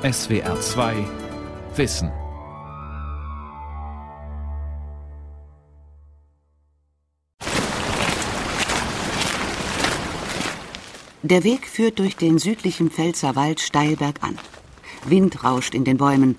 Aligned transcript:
SWR 0.00 0.60
2 0.60 1.04
Wissen. 1.74 2.12
Der 11.24 11.42
Weg 11.42 11.66
führt 11.66 11.98
durch 11.98 12.14
den 12.14 12.38
südlichen 12.38 12.92
Pfälzer 12.92 13.34
Wald 13.34 13.58
steil 13.58 13.96
bergan. 13.96 14.38
Wind 15.04 15.42
rauscht 15.42 15.74
in 15.74 15.82
den 15.82 15.96
Bäumen, 15.96 16.38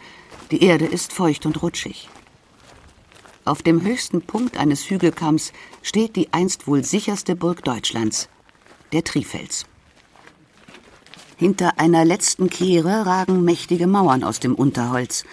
die 0.52 0.64
Erde 0.64 0.86
ist 0.86 1.12
feucht 1.12 1.46
und 1.46 1.62
rutschig. 1.62 2.08
Auf 3.44 3.62
dem 3.62 3.82
höchsten 3.82 4.22
Punkt 4.22 4.56
eines 4.56 4.90
Hügelkamms 4.90 5.52
steht 5.82 6.16
die 6.16 6.32
einst 6.32 6.66
wohl 6.66 6.86
sicherste 6.86 7.36
Burg 7.36 7.66
Deutschlands, 7.66 8.30
der 8.94 9.04
Trifels. 9.04 9.66
Hinter 11.40 11.80
einer 11.80 12.04
letzten 12.04 12.50
Kehre 12.50 13.06
ragen 13.06 13.46
mächtige 13.46 13.88
Mauern 13.88 14.26
aus 14.26 14.42
dem 14.42 14.56
Unterholz. 14.56 15.24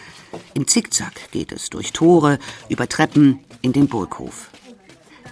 Im 0.55 0.69
Zickzack 0.69 1.33
geht 1.33 1.51
es 1.51 1.69
durch 1.69 1.93
Tore, 1.93 2.39
über 2.69 2.89
Treppen 2.89 3.41
in 3.61 3.73
den 3.73 3.89
Burghof. 3.89 4.51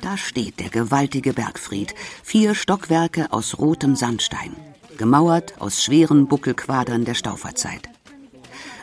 Da 0.03 0.17
steht 0.17 0.59
der 0.59 0.71
gewaltige 0.71 1.33
Bergfried, 1.33 1.95
vier 2.25 2.57
Stockwerke 2.57 3.33
aus 3.33 3.61
rotem 3.61 3.95
Sandstein, 3.95 4.57
gemauert 4.99 5.55
aus 5.61 5.81
schweren 5.81 6.27
Buckelquadern 6.27 7.05
der 7.05 7.15
Stauferzeit. 7.15 7.89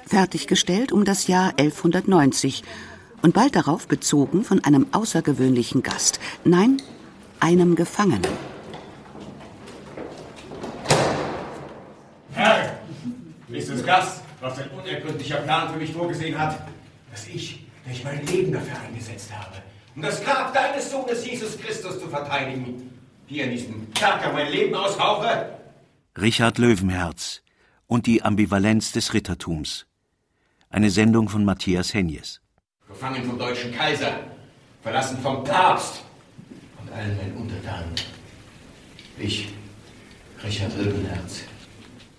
Fertiggestellt 0.08 0.94
um 0.94 1.04
das 1.04 1.28
Jahr 1.28 1.50
1190 1.58 2.64
und 3.22 3.34
bald 3.34 3.58
darauf 3.58 3.90
bezogen 3.90 4.46
von 4.46 4.64
einem 4.64 4.88
außergewöhnlichen 4.94 5.84
Gast, 5.84 6.22
nein, 6.46 6.82
einem 7.42 7.76
Gefangenen. 7.76 8.32
Herr, 12.34 12.80
nächstes 13.52 13.86
Gast, 13.86 14.22
was 14.40 14.58
ein 14.58 14.70
unergründlicher 14.70 15.38
Plan 15.38 15.72
für 15.72 15.78
mich 15.78 15.92
vorgesehen 15.92 16.38
hat, 16.38 16.68
dass 17.12 17.28
ich, 17.28 17.66
der 17.86 17.94
ich 17.94 18.04
mein 18.04 18.26
Leben 18.26 18.52
dafür 18.52 18.80
eingesetzt 18.88 19.30
habe, 19.34 19.58
um 19.96 20.02
das 20.02 20.24
Grab 20.24 20.54
deines 20.54 20.90
Sohnes 20.90 21.26
Jesus 21.26 21.58
Christus 21.60 22.00
zu 22.00 22.08
verteidigen, 22.08 22.90
hier 23.28 23.46
in 23.46 23.52
diesem 23.52 23.94
Kerker 23.94 24.34
mein 24.34 24.52
Leben 24.52 24.74
aushauche? 24.74 25.58
Richard 26.20 26.58
Löwenherz 26.58 27.42
und 27.88 28.08
die 28.08 28.24
Ambivalenz 28.24 28.92
des 28.92 29.14
Rittertums. 29.14 29.86
Eine 30.70 30.90
Sendung 30.90 31.30
von 31.30 31.44
Matthias 31.44 31.94
Henjes. 31.94 32.42
Gefangen 32.88 33.24
vom 33.26 33.38
deutschen 33.38 33.74
Kaiser, 33.74 34.20
verlassen 34.82 35.18
vom 35.22 35.44
Papst 35.44 36.02
und 36.82 36.92
allen 36.92 37.18
meinen 37.18 37.38
Untertanen. 37.38 37.94
Ich, 39.18 39.50
Richard 40.44 40.76
Löwenherz, 40.78 41.44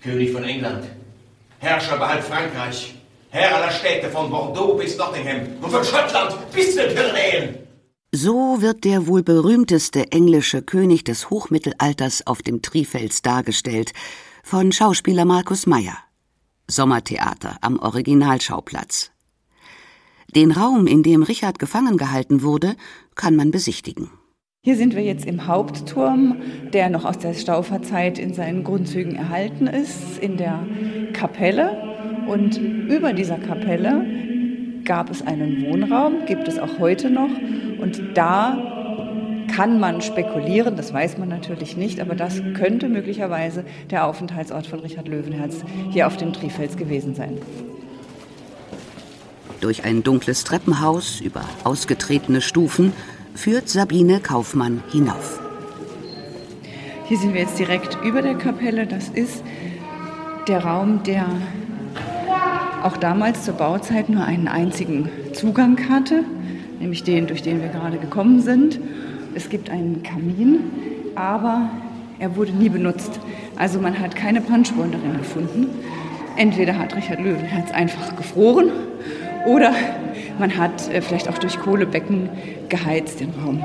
König 0.02 0.32
von 0.32 0.44
England, 0.44 0.86
Herrscher 1.62 1.94
über 1.94 2.08
halb 2.08 2.24
Frankreich, 2.24 2.92
Herr 3.30 3.54
aller 3.54 3.70
Städte 3.70 4.10
von 4.10 4.28
Bordeaux 4.28 4.76
bis 4.76 4.98
Nottingham 4.98 5.42
und 5.62 5.70
von 5.70 5.84
Schottland 5.84 6.34
bis 6.52 6.74
zu 6.74 6.82
den 6.82 6.96
Pyrenäen. 6.96 7.54
So 8.10 8.60
wird 8.60 8.82
der 8.82 9.06
wohl 9.06 9.22
berühmteste 9.22 10.10
englische 10.10 10.62
König 10.62 11.04
des 11.04 11.30
Hochmittelalters 11.30 12.26
auf 12.26 12.42
dem 12.42 12.62
Trifels 12.62 13.22
dargestellt, 13.22 13.92
von 14.42 14.72
Schauspieler 14.72 15.24
Markus 15.24 15.66
Meyer. 15.66 15.96
Sommertheater 16.66 17.58
am 17.60 17.78
Originalschauplatz. 17.78 19.12
Den 20.34 20.50
Raum, 20.50 20.88
in 20.88 21.04
dem 21.04 21.22
Richard 21.22 21.60
gefangen 21.60 21.96
gehalten 21.96 22.42
wurde, 22.42 22.74
kann 23.14 23.36
man 23.36 23.52
besichtigen. 23.52 24.10
Hier 24.64 24.76
sind 24.76 24.94
wir 24.94 25.02
jetzt 25.02 25.24
im 25.26 25.48
Hauptturm, 25.48 26.36
der 26.72 26.88
noch 26.88 27.04
aus 27.04 27.18
der 27.18 27.34
Stauferzeit 27.34 28.16
in 28.16 28.32
seinen 28.32 28.62
Grundzügen 28.62 29.16
erhalten 29.16 29.66
ist, 29.66 30.20
in 30.20 30.36
der 30.36 30.60
Kapelle. 31.12 32.24
Und 32.28 32.58
über 32.58 33.12
dieser 33.12 33.38
Kapelle 33.38 34.06
gab 34.84 35.10
es 35.10 35.20
einen 35.26 35.66
Wohnraum, 35.66 36.26
gibt 36.26 36.46
es 36.46 36.60
auch 36.60 36.78
heute 36.78 37.10
noch. 37.10 37.30
Und 37.80 38.00
da 38.14 39.48
kann 39.52 39.80
man 39.80 40.00
spekulieren, 40.00 40.76
das 40.76 40.92
weiß 40.92 41.18
man 41.18 41.28
natürlich 41.28 41.76
nicht, 41.76 41.98
aber 41.98 42.14
das 42.14 42.40
könnte 42.54 42.88
möglicherweise 42.88 43.64
der 43.90 44.06
Aufenthaltsort 44.06 44.68
von 44.68 44.78
Richard 44.78 45.08
Löwenherz 45.08 45.64
hier 45.90 46.06
auf 46.06 46.16
dem 46.16 46.32
Trifels 46.32 46.76
gewesen 46.76 47.16
sein. 47.16 47.36
Durch 49.60 49.82
ein 49.82 50.04
dunkles 50.04 50.44
Treppenhaus 50.44 51.20
über 51.20 51.42
ausgetretene 51.64 52.40
Stufen 52.40 52.92
führt 53.34 53.68
Sabine 53.68 54.20
Kaufmann 54.20 54.82
hinauf. 54.90 55.40
Hier 57.06 57.18
sind 57.18 57.34
wir 57.34 57.40
jetzt 57.40 57.58
direkt 57.58 57.98
über 58.04 58.22
der 58.22 58.34
Kapelle. 58.34 58.86
Das 58.86 59.08
ist 59.08 59.42
der 60.48 60.64
Raum, 60.64 61.02
der 61.02 61.26
auch 62.82 62.96
damals 62.96 63.44
zur 63.44 63.54
Bauzeit 63.54 64.08
nur 64.08 64.24
einen 64.24 64.48
einzigen 64.48 65.08
Zugang 65.32 65.78
hatte, 65.88 66.24
nämlich 66.80 67.04
den, 67.04 67.26
durch 67.26 67.42
den 67.42 67.60
wir 67.60 67.68
gerade 67.68 67.98
gekommen 67.98 68.40
sind. 68.40 68.80
Es 69.34 69.48
gibt 69.48 69.70
einen 69.70 70.02
Kamin, 70.02 70.60
aber 71.14 71.70
er 72.18 72.36
wurde 72.36 72.52
nie 72.52 72.68
benutzt. 72.68 73.20
Also 73.56 73.80
man 73.80 73.98
hat 73.98 74.16
keine 74.16 74.40
Brandspuren 74.40 74.92
darin 74.92 75.18
gefunden. 75.18 75.68
Entweder 76.36 76.78
hat 76.78 76.96
Richard 76.96 77.20
Löwenherz 77.20 77.70
einfach 77.72 78.16
gefroren 78.16 78.70
oder 79.46 79.74
man 80.38 80.56
hat 80.56 80.88
äh, 80.88 81.02
vielleicht 81.02 81.28
auch 81.28 81.38
durch 81.38 81.58
Kohlebecken 81.58 82.28
geheizt 82.68 83.20
den 83.20 83.30
Raum. 83.30 83.62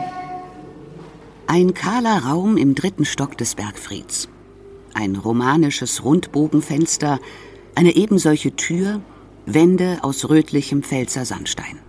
Ein 1.47 1.73
kahler 1.73 2.25
Raum 2.25 2.57
im 2.57 2.75
dritten 2.75 3.05
Stock 3.05 3.37
des 3.37 3.55
Bergfrieds. 3.55 4.27
Ein 4.93 5.15
romanisches 5.15 6.03
Rundbogenfenster, 6.03 7.19
eine 7.75 7.95
ebensolche 7.95 8.55
Tür, 8.55 9.01
Wände 9.45 9.99
aus 10.01 10.29
rötlichem 10.29 10.83
Pfälzer 10.83 11.23
Sandstein. 11.23 11.79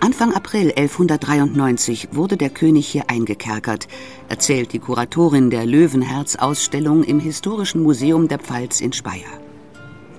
Anfang 0.00 0.34
April 0.34 0.72
1193 0.76 2.08
wurde 2.12 2.36
der 2.36 2.50
König 2.50 2.86
hier 2.86 3.08
eingekerkert, 3.08 3.88
erzählt 4.28 4.72
die 4.72 4.78
Kuratorin 4.78 5.50
der 5.50 5.64
Löwenherz-Ausstellung 5.66 7.04
im 7.04 7.20
Historischen 7.20 7.82
Museum 7.82 8.28
der 8.28 8.38
Pfalz 8.38 8.80
in 8.80 8.92
Speyer. 8.92 9.40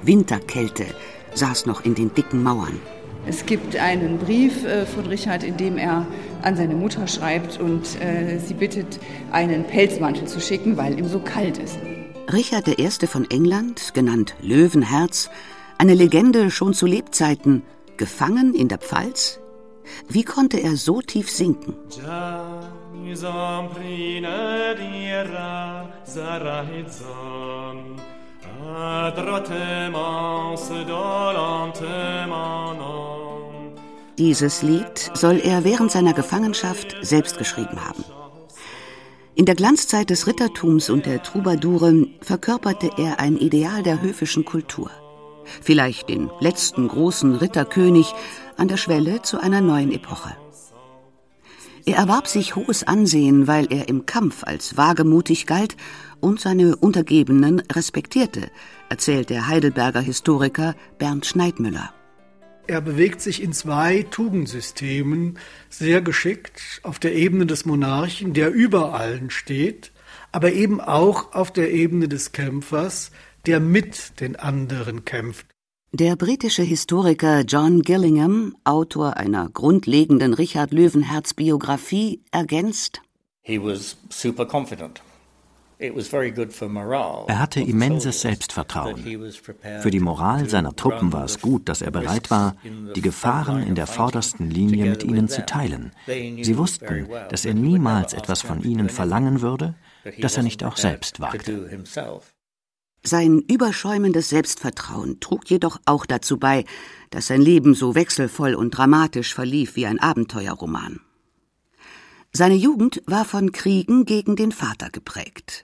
Winterkälte 0.01 0.85
saß 1.35 1.65
noch 1.67 1.85
in 1.85 1.95
den 1.95 2.13
dicken 2.13 2.43
Mauern. 2.43 2.79
Es 3.27 3.45
gibt 3.45 3.75
einen 3.75 4.19
Brief 4.19 4.63
äh, 4.65 4.85
von 4.85 5.07
Richard, 5.07 5.43
in 5.43 5.57
dem 5.57 5.77
er 5.77 6.05
an 6.43 6.55
seine 6.55 6.75
Mutter 6.75 7.07
schreibt 7.07 7.59
und 7.59 7.99
äh, 7.99 8.37
sie 8.39 8.53
bittet, 8.53 8.99
einen 9.31 9.63
Pelzmantel 9.63 10.27
zu 10.27 10.39
schicken, 10.39 10.77
weil 10.77 10.99
ihm 10.99 11.07
so 11.07 11.19
kalt 11.19 11.57
ist. 11.57 11.79
Richard 12.31 12.67
I. 12.67 13.07
von 13.07 13.29
England, 13.31 13.93
genannt 13.93 14.35
Löwenherz, 14.41 15.29
eine 15.77 15.95
Legende 15.95 16.51
schon 16.51 16.73
zu 16.73 16.85
Lebzeiten, 16.85 17.63
gefangen 17.97 18.53
in 18.53 18.67
der 18.67 18.77
Pfalz? 18.77 19.39
Wie 20.07 20.23
konnte 20.23 20.57
er 20.57 20.75
so 20.75 21.01
tief 21.01 21.29
sinken? 21.29 21.75
Dieses 34.17 34.61
Lied 34.61 35.11
soll 35.13 35.41
er 35.43 35.65
während 35.65 35.91
seiner 35.91 36.13
Gefangenschaft 36.13 36.95
selbst 37.01 37.37
geschrieben 37.37 37.83
haben. 37.85 38.03
In 39.35 39.45
der 39.45 39.55
Glanzzeit 39.55 40.09
des 40.09 40.27
Rittertums 40.27 40.89
und 40.89 41.05
der 41.05 41.21
Troubadoure 41.21 42.07
verkörperte 42.21 42.91
er 42.97 43.19
ein 43.19 43.35
Ideal 43.35 43.83
der 43.83 44.01
höfischen 44.01 44.45
Kultur. 44.45 44.89
Vielleicht 45.61 46.07
den 46.07 46.29
letzten 46.39 46.87
großen 46.87 47.35
Ritterkönig 47.35 48.13
an 48.55 48.69
der 48.69 48.77
Schwelle 48.77 49.21
zu 49.21 49.37
einer 49.37 49.59
neuen 49.59 49.91
Epoche. 49.91 50.37
Er 51.85 51.97
erwarb 51.97 52.27
sich 52.27 52.55
hohes 52.55 52.87
Ansehen, 52.87 53.47
weil 53.47 53.67
er 53.69 53.89
im 53.89 54.05
Kampf 54.05 54.43
als 54.45 54.77
wagemutig 54.77 55.45
galt 55.45 55.75
und 56.21 56.39
seine 56.39 56.77
Untergebenen 56.77 57.59
respektierte, 57.71 58.49
erzählt 58.87 59.29
der 59.29 59.47
Heidelberger 59.47 59.99
Historiker 59.99 60.73
Bernd 60.97 61.25
Schneidmüller. 61.25 61.93
Er 62.67 62.81
bewegt 62.81 63.21
sich 63.21 63.43
in 63.43 63.53
zwei 63.53 64.03
Tugendsystemen 64.09 65.37
sehr 65.69 66.01
geschickt 66.01 66.79
auf 66.81 66.97
der 66.97 67.13
Ebene 67.13 67.45
des 67.45 67.65
Monarchen, 67.65 68.33
der 68.33 68.51
über 68.51 68.93
allen 68.93 69.29
steht, 69.29 69.91
aber 70.31 70.51
eben 70.51 70.81
auch 70.81 71.33
auf 71.33 71.51
der 71.51 71.71
Ebene 71.71 72.07
des 72.07 72.31
Kämpfers, 72.31 73.11
der 73.45 73.59
mit 73.59 74.19
den 74.19 74.35
anderen 74.35 75.05
kämpft. 75.05 75.45
Der 75.91 76.15
britische 76.15 76.63
Historiker 76.63 77.41
John 77.41 77.81
Gillingham, 77.81 78.55
Autor 78.63 79.15
einer 79.15 79.47
grundlegenden 79.49 80.33
Richard 80.33 80.73
Löwenherz 80.73 81.33
Biografie, 81.35 82.21
ergänzt: 82.31 83.01
He 83.41 83.61
was 83.61 83.95
super 84.09 84.45
confident. 84.45 85.01
Er 85.79 87.39
hatte 87.39 87.61
immenses 87.61 88.21
Selbstvertrauen. 88.21 89.03
Für 89.81 89.91
die 89.91 89.99
Moral 89.99 90.49
seiner 90.49 90.75
Truppen 90.75 91.11
war 91.11 91.25
es 91.25 91.41
gut, 91.41 91.67
dass 91.67 91.81
er 91.81 91.91
bereit 91.91 92.31
war, 92.31 92.55
die 92.95 93.01
Gefahren 93.01 93.63
in 93.63 93.75
der 93.75 93.87
vordersten 93.87 94.49
Linie 94.49 94.89
mit 94.91 95.03
ihnen 95.03 95.27
zu 95.27 95.45
teilen. 95.45 95.91
Sie 96.07 96.57
wussten, 96.57 97.07
dass 97.29 97.45
er 97.45 97.53
niemals 97.53 98.13
etwas 98.13 98.41
von 98.41 98.61
ihnen 98.63 98.89
verlangen 98.89 99.41
würde, 99.41 99.75
das 100.19 100.37
er 100.37 100.43
nicht 100.43 100.63
auch 100.63 100.77
selbst 100.77 101.19
wagte. 101.19 101.83
Sein 103.03 103.43
überschäumendes 103.47 104.29
Selbstvertrauen 104.29 105.19
trug 105.19 105.47
jedoch 105.47 105.79
auch 105.85 106.07
dazu 106.07 106.39
bei, 106.39 106.65
dass 107.11 107.27
sein 107.27 107.41
Leben 107.41 107.75
so 107.75 107.93
wechselvoll 107.93 108.55
und 108.55 108.71
dramatisch 108.71 109.35
verlief 109.35 109.75
wie 109.75 109.85
ein 109.85 109.99
Abenteuerroman. 109.99 111.01
Seine 112.37 112.55
Jugend 112.55 113.01
war 113.05 113.23
von 113.23 113.53
Kriegen 113.53 114.03
gegen 114.03 114.35
den 114.35 114.51
Vater 114.51 114.89
geprägt. 114.89 115.63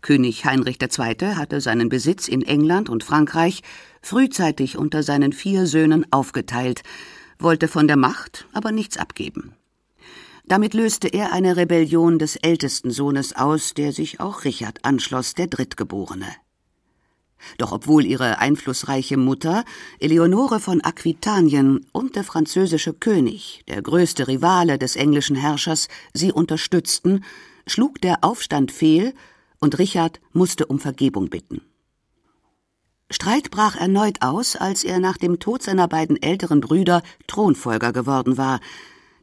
König 0.00 0.44
Heinrich 0.44 0.78
II. 0.80 1.34
hatte 1.34 1.60
seinen 1.60 1.88
Besitz 1.88 2.28
in 2.28 2.42
England 2.42 2.88
und 2.88 3.02
Frankreich 3.02 3.62
frühzeitig 4.00 4.78
unter 4.78 5.02
seinen 5.02 5.32
vier 5.32 5.66
Söhnen 5.66 6.06
aufgeteilt, 6.12 6.84
wollte 7.40 7.66
von 7.66 7.88
der 7.88 7.96
Macht 7.96 8.46
aber 8.52 8.70
nichts 8.70 8.96
abgeben. 8.96 9.54
Damit 10.46 10.72
löste 10.72 11.08
er 11.08 11.32
eine 11.32 11.56
Rebellion 11.56 12.20
des 12.20 12.36
ältesten 12.36 12.92
Sohnes 12.92 13.34
aus, 13.34 13.74
der 13.74 13.90
sich 13.90 14.20
auch 14.20 14.44
Richard 14.44 14.84
anschloss, 14.84 15.34
der 15.34 15.48
Drittgeborene. 15.48 16.28
Doch 17.56 17.72
obwohl 17.72 18.04
ihre 18.04 18.38
einflussreiche 18.38 19.16
Mutter, 19.16 19.64
Eleonore 20.00 20.60
von 20.60 20.80
Aquitanien 20.82 21.86
und 21.92 22.16
der 22.16 22.24
französische 22.24 22.92
König, 22.92 23.62
der 23.68 23.82
größte 23.82 24.28
Rivale 24.28 24.78
des 24.78 24.96
englischen 24.96 25.36
Herrschers, 25.36 25.88
sie 26.12 26.32
unterstützten, 26.32 27.24
schlug 27.66 28.00
der 28.00 28.24
Aufstand 28.24 28.72
fehl 28.72 29.14
und 29.60 29.78
Richard 29.78 30.20
musste 30.32 30.66
um 30.66 30.78
Vergebung 30.78 31.30
bitten. 31.30 31.62
Streit 33.10 33.50
brach 33.50 33.76
erneut 33.76 34.20
aus, 34.20 34.54
als 34.54 34.84
er 34.84 34.98
nach 34.98 35.16
dem 35.16 35.38
Tod 35.38 35.62
seiner 35.62 35.88
beiden 35.88 36.20
älteren 36.22 36.60
Brüder 36.60 37.02
Thronfolger 37.26 37.92
geworden 37.92 38.36
war, 38.36 38.60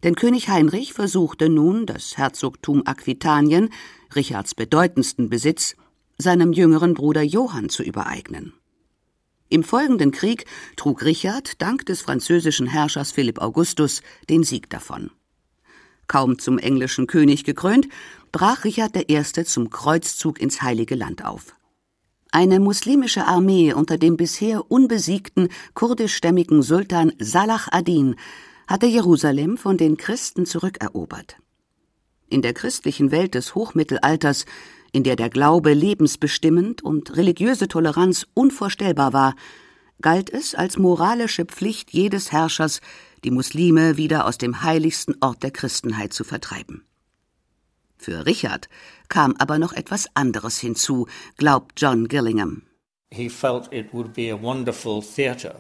denn 0.04 0.16
König 0.16 0.50
Heinrich 0.50 0.94
versuchte 0.94 1.50
nun, 1.50 1.86
das 1.86 2.18
Herzogtum 2.18 2.84
Aquitanien, 2.86 3.70
Richards 4.16 4.54
bedeutendsten 4.54 5.30
Besitz, 5.30 5.76
seinem 6.18 6.54
jüngeren 6.54 6.94
Bruder 6.94 7.22
Johann 7.22 7.70
zu 7.70 7.84
übereignen. 7.84 8.54
Im 9.50 9.64
folgenden 9.64 10.12
Krieg 10.12 10.46
trug 10.76 11.04
Richard 11.04 11.62
dank 11.62 11.86
des 11.86 12.02
französischen 12.02 12.68
Herrschers 12.68 13.12
Philipp 13.12 13.42
Augustus 13.42 14.02
den 14.30 14.44
Sieg 14.44 14.70
davon. 14.70 15.12
Kaum 16.08 16.40
zum 16.40 16.58
englischen 16.58 17.08
König 17.08 17.44
gekrönt, 17.44 17.88
brach 18.32 18.64
Richard 18.64 18.96
I. 19.10 19.24
zum 19.24 19.70
Kreuzzug 19.70 20.40
ins 20.40 20.62
Heilige 20.62 20.96
Land 20.96 21.24
auf. 21.24 21.56
Eine 22.32 22.60
muslimische 22.60 23.26
Armee 23.26 23.74
unter 23.74 23.98
dem 23.98 24.18
bisher 24.18 24.70
unbesiegten 24.70 25.50
kurdischstämmigen 25.74 26.64
Sultan 26.64 27.14
Salah 27.18 27.62
ad-Din 27.72 28.16
hatte 28.68 28.88
Jerusalem 28.88 29.58
von 29.58 29.78
den 29.78 29.96
Christen 29.96 30.46
zurückerobert. 30.46 31.38
In 32.28 32.42
der 32.42 32.54
christlichen 32.54 33.12
Welt 33.12 33.36
des 33.36 33.56
Hochmittelalters 33.56 34.46
in 34.96 35.04
der 35.04 35.18
der 35.18 35.30
Glaube 35.30 35.74
lebensbestimmend 35.74 36.82
und 36.82 37.18
religiöse 37.18 37.68
Toleranz 37.68 38.26
unvorstellbar 38.34 39.12
war, 39.12 39.36
galt 40.02 40.30
es 40.30 40.56
als 40.56 40.78
moralische 40.78 41.44
Pflicht 41.44 41.92
jedes 41.92 42.32
Herrschers, 42.32 42.80
die 43.26 43.32
Muslime 43.32 43.98
wieder 43.98 44.26
aus 44.26 44.38
dem 44.38 44.64
heiligsten 44.64 45.18
Ort 45.20 45.44
der 45.44 45.52
Christenheit 45.52 46.14
zu 46.14 46.24
vertreiben. 46.24 46.86
Für 47.98 48.26
Richard 48.26 48.70
kam 49.10 49.36
aber 49.38 49.60
noch 49.60 49.74
etwas 49.74 50.08
anderes 50.14 50.60
hinzu, 50.60 51.08
glaubt 51.36 51.74
John 51.82 52.08
Gillingham. 52.08 52.62
He 53.12 53.28
felt 53.30 53.68
it 53.74 53.94
would 53.94 54.14
be 54.14 54.32
a 54.32 54.42
wonderful 54.42 55.04
theater 55.04 55.56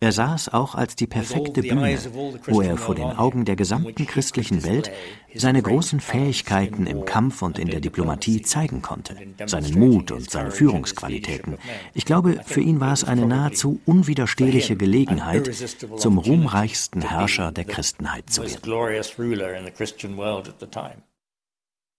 er 0.00 0.12
sah 0.12 0.34
es 0.36 0.48
auch 0.48 0.76
als 0.76 0.94
die 0.94 1.08
perfekte 1.08 1.60
Bühne, 1.60 1.98
wo 2.46 2.62
er 2.62 2.76
vor 2.76 2.94
den 2.94 3.10
Augen 3.10 3.44
der 3.44 3.56
gesamten 3.56 4.06
christlichen 4.06 4.62
Welt 4.62 4.92
seine 5.34 5.60
großen 5.60 5.98
Fähigkeiten 5.98 6.86
im 6.86 7.04
Kampf 7.04 7.42
und 7.42 7.58
in 7.58 7.68
der 7.68 7.80
Diplomatie 7.80 8.42
zeigen 8.42 8.80
konnte, 8.80 9.16
seinen 9.46 9.76
Mut 9.76 10.12
und 10.12 10.30
seine 10.30 10.52
Führungsqualitäten. 10.52 11.58
Ich 11.94 12.04
glaube, 12.04 12.40
für 12.44 12.60
ihn 12.60 12.78
war 12.78 12.92
es 12.92 13.02
eine 13.02 13.26
nahezu 13.26 13.80
unwiderstehliche 13.86 14.76
Gelegenheit, 14.76 15.52
zum 15.96 16.18
ruhmreichsten 16.18 17.02
Herrscher 17.02 17.50
der 17.50 17.64
Christenheit 17.64 18.30
zu 18.30 18.42
werden. 18.42 18.62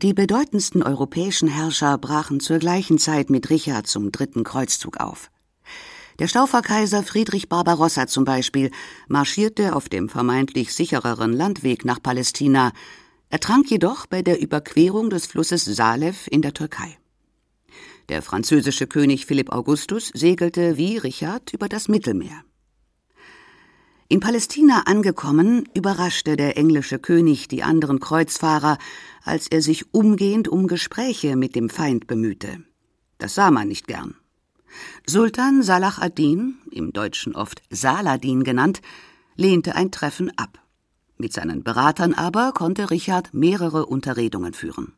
Die 0.01 0.13
bedeutendsten 0.13 0.81
europäischen 0.81 1.50
Herrscher 1.50 1.98
brachen 1.98 2.40
zur 2.40 2.60
gleichen 2.60 2.98
Zeit 3.00 3.30
mit 3.30 3.50
Richard 3.50 3.88
zum 3.88 4.13
dritten 4.13 4.46
Kreuzzug 4.46 4.96
auf. 5.01 5.30
Der 6.19 6.27
Stauferkaiser 6.27 7.01
Friedrich 7.04 7.48
Barbarossa 7.48 8.06
zum 8.06 8.25
Beispiel 8.25 8.71
marschierte 9.07 9.74
auf 9.74 9.88
dem 9.88 10.10
vermeintlich 10.10 10.74
sichereren 10.74 11.31
Landweg 11.31 11.86
nach 11.86 12.04
Palästina, 12.04 12.74
ertrank 13.30 13.71
jedoch 13.71 14.06
bei 14.06 14.21
der 14.21 14.42
Überquerung 14.42 15.10
des 15.10 15.27
Flusses 15.27 15.63
Salef 15.63 16.27
in 16.30 16.42
der 16.42 16.54
Türkei. 16.54 16.98
Der 18.10 18.21
französische 18.21 18.86
König 18.86 19.27
Philipp 19.27 19.50
Augustus 19.50 20.12
segelte 20.13 20.75
wie 20.75 20.98
Richard 20.98 21.54
über 21.54 21.69
das 21.69 21.88
Mittelmeer. 21.88 22.44
In 24.10 24.19
Palästina 24.19 24.81
angekommen, 24.88 25.69
überraschte 25.74 26.36
der 26.36 26.57
englische 26.57 27.00
König 27.00 27.48
die 27.48 27.63
anderen 27.63 28.01
Kreuzfahrer, 28.01 28.77
als 29.24 29.48
er 29.48 29.62
sich 29.62 29.94
umgehend 29.94 30.50
um 30.50 30.68
Gespräche 30.68 31.38
mit 31.38 31.56
dem 31.56 31.69
Feind 31.69 32.07
bemühte. 32.07 32.65
Das 33.19 33.36
sah 33.36 33.51
man 33.51 33.69
nicht 33.69 33.88
gern. 33.88 34.15
Sultan 35.06 35.63
Salah 35.63 35.98
ad-Din, 36.00 36.56
im 36.71 36.94
Deutschen 36.94 37.36
oft 37.36 37.62
Saladin 37.69 38.44
genannt, 38.44 38.81
lehnte 39.36 39.75
ein 39.75 39.92
Treffen 39.92 40.31
ab. 40.38 40.60
Mit 41.18 41.33
seinen 41.33 41.63
Beratern 41.63 42.13
aber 42.13 42.51
konnte 42.54 42.92
Richard 42.92 43.33
mehrere 43.33 43.86
Unterredungen 43.86 44.54
führen. 44.54 44.94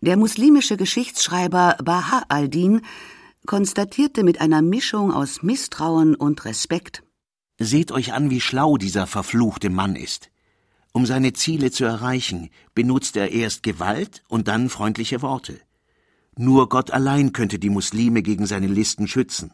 Der 0.00 0.16
muslimische 0.16 0.76
Geschichtsschreiber 0.76 1.76
Baha 1.82 2.24
al-Din 2.28 2.82
konstatierte 3.46 4.22
mit 4.22 4.40
einer 4.40 4.62
Mischung 4.62 5.12
aus 5.12 5.42
Misstrauen 5.42 6.14
und 6.14 6.44
Respekt 6.44 7.02
Seht 7.58 7.92
euch 7.92 8.12
an, 8.12 8.30
wie 8.30 8.40
schlau 8.40 8.76
dieser 8.76 9.06
verfluchte 9.06 9.70
Mann 9.70 9.94
ist. 9.94 10.30
Um 10.92 11.06
seine 11.06 11.32
Ziele 11.32 11.70
zu 11.70 11.84
erreichen, 11.84 12.50
benutzt 12.74 13.16
er 13.16 13.30
erst 13.30 13.62
Gewalt 13.62 14.22
und 14.28 14.48
dann 14.48 14.68
freundliche 14.68 15.22
Worte. 15.22 15.60
Nur 16.36 16.68
Gott 16.68 16.90
allein 16.90 17.32
könnte 17.32 17.58
die 17.58 17.70
Muslime 17.70 18.22
gegen 18.22 18.46
seine 18.46 18.66
Listen 18.66 19.06
schützen. 19.06 19.52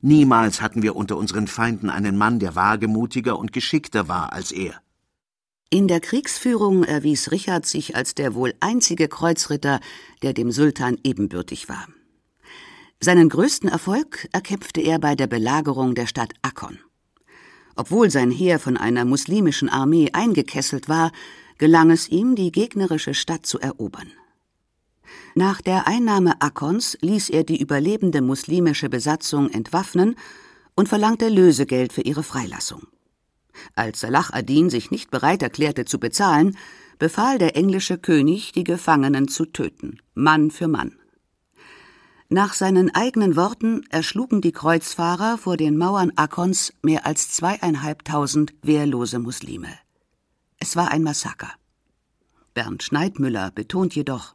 Niemals 0.00 0.60
hatten 0.60 0.82
wir 0.82 0.96
unter 0.96 1.16
unseren 1.16 1.48
Feinden 1.48 1.90
einen 1.90 2.16
Mann, 2.16 2.38
der 2.38 2.54
wagemutiger 2.54 3.38
und 3.38 3.52
geschickter 3.52 4.06
war 4.06 4.32
als 4.32 4.52
er. 4.52 4.80
In 5.70 5.88
der 5.88 6.00
Kriegsführung 6.00 6.84
erwies 6.84 7.32
Richard 7.32 7.66
sich 7.66 7.96
als 7.96 8.14
der 8.14 8.34
wohl 8.34 8.54
einzige 8.60 9.08
Kreuzritter, 9.08 9.80
der 10.22 10.32
dem 10.32 10.52
Sultan 10.52 10.98
ebenbürtig 11.02 11.68
war. 11.68 11.88
Seinen 13.00 13.28
größten 13.28 13.68
Erfolg 13.68 14.28
erkämpfte 14.32 14.80
er 14.80 14.98
bei 14.98 15.16
der 15.16 15.26
Belagerung 15.26 15.94
der 15.94 16.06
Stadt 16.06 16.32
Akkon. 16.42 16.78
Obwohl 17.76 18.08
sein 18.10 18.30
Heer 18.30 18.60
von 18.60 18.76
einer 18.76 19.04
muslimischen 19.04 19.68
Armee 19.68 20.10
eingekesselt 20.12 20.88
war, 20.88 21.10
gelang 21.58 21.90
es 21.90 22.08
ihm, 22.08 22.36
die 22.36 22.52
gegnerische 22.52 23.14
Stadt 23.14 23.46
zu 23.46 23.58
erobern. 23.58 24.12
Nach 25.34 25.60
der 25.60 25.86
Einnahme 25.86 26.40
Akkons 26.40 26.96
ließ 27.00 27.30
er 27.30 27.44
die 27.44 27.60
überlebende 27.60 28.22
muslimische 28.22 28.88
Besatzung 28.88 29.50
entwaffnen 29.50 30.16
und 30.74 30.88
verlangte 30.88 31.28
Lösegeld 31.28 31.92
für 31.92 32.02
ihre 32.02 32.22
Freilassung. 32.22 32.86
Als 33.74 34.00
Salah 34.00 34.26
ad-Din 34.32 34.70
sich 34.70 34.90
nicht 34.90 35.10
bereit 35.10 35.42
erklärte 35.42 35.84
zu 35.84 35.98
bezahlen, 35.98 36.56
befahl 36.98 37.38
der 37.38 37.56
englische 37.56 37.98
König, 37.98 38.52
die 38.52 38.64
Gefangenen 38.64 39.28
zu 39.28 39.46
töten, 39.46 39.98
Mann 40.14 40.50
für 40.50 40.68
Mann. 40.68 40.96
Nach 42.28 42.54
seinen 42.54 42.94
eigenen 42.94 43.36
Worten 43.36 43.84
erschlugen 43.90 44.40
die 44.40 44.52
Kreuzfahrer 44.52 45.38
vor 45.38 45.56
den 45.56 45.76
Mauern 45.76 46.12
Akkons 46.16 46.72
mehr 46.82 47.06
als 47.06 47.30
zweieinhalbtausend 47.30 48.54
wehrlose 48.62 49.18
Muslime. 49.18 49.68
Es 50.58 50.74
war 50.74 50.90
ein 50.90 51.02
Massaker. 51.02 51.52
Bernd 52.54 52.82
Schneidmüller 52.82 53.50
betont 53.50 53.94
jedoch, 53.94 54.34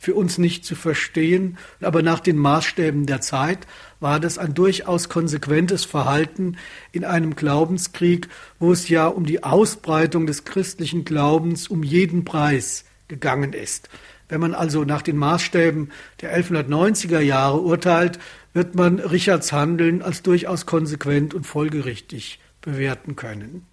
für 0.00 0.14
uns 0.14 0.38
nicht 0.38 0.64
zu 0.64 0.74
verstehen, 0.74 1.58
aber 1.82 2.02
nach 2.02 2.20
den 2.20 2.38
Maßstäben 2.38 3.04
der 3.04 3.20
Zeit 3.20 3.66
war 4.00 4.18
das 4.18 4.38
ein 4.38 4.54
durchaus 4.54 5.10
konsequentes 5.10 5.84
Verhalten 5.84 6.56
in 6.90 7.04
einem 7.04 7.36
Glaubenskrieg, 7.36 8.28
wo 8.58 8.72
es 8.72 8.88
ja 8.88 9.06
um 9.06 9.26
die 9.26 9.44
Ausbreitung 9.44 10.26
des 10.26 10.44
christlichen 10.44 11.04
Glaubens 11.04 11.68
um 11.68 11.82
jeden 11.82 12.24
Preis 12.24 12.86
gegangen 13.08 13.52
ist. 13.52 13.90
Wenn 14.30 14.40
man 14.40 14.54
also 14.54 14.84
nach 14.84 15.02
den 15.02 15.18
Maßstäben 15.18 15.92
der 16.22 16.34
1190er 16.34 17.20
Jahre 17.20 17.60
urteilt, 17.60 18.18
wird 18.54 18.74
man 18.74 19.00
Richards 19.00 19.52
Handeln 19.52 20.00
als 20.00 20.22
durchaus 20.22 20.64
konsequent 20.64 21.34
und 21.34 21.46
folgerichtig 21.46 22.40
bewerten 22.62 23.16
können. 23.16 23.66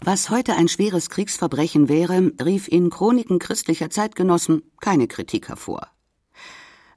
Was 0.00 0.30
heute 0.30 0.54
ein 0.54 0.68
schweres 0.68 1.10
Kriegsverbrechen 1.10 1.88
wäre, 1.88 2.32
rief 2.44 2.68
in 2.68 2.88
Chroniken 2.88 3.38
christlicher 3.38 3.90
Zeitgenossen 3.90 4.62
keine 4.80 5.08
Kritik 5.08 5.48
hervor. 5.48 5.88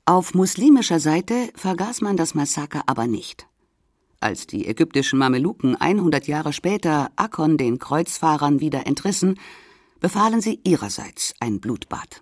Auf 0.06 0.34
muslimischer 0.34 1.00
Seite 1.00 1.50
vergaß 1.56 2.02
man 2.02 2.16
das 2.16 2.36
Massaker 2.36 2.84
aber 2.86 3.08
nicht. 3.08 3.48
Als 4.20 4.46
die 4.46 4.68
ägyptischen 4.68 5.18
Mameluken 5.18 5.76
100 5.76 6.28
Jahre 6.28 6.54
später 6.54 7.10
Akkon 7.16 7.58
den 7.58 7.80
Kreuzfahrern 7.80 8.60
wieder 8.60 8.86
entrissen, 8.86 9.40
befahlen 10.00 10.42
sie 10.42 10.60
ihrerseits 10.64 11.34
ein 11.40 11.60
Blutbad. 11.60 12.22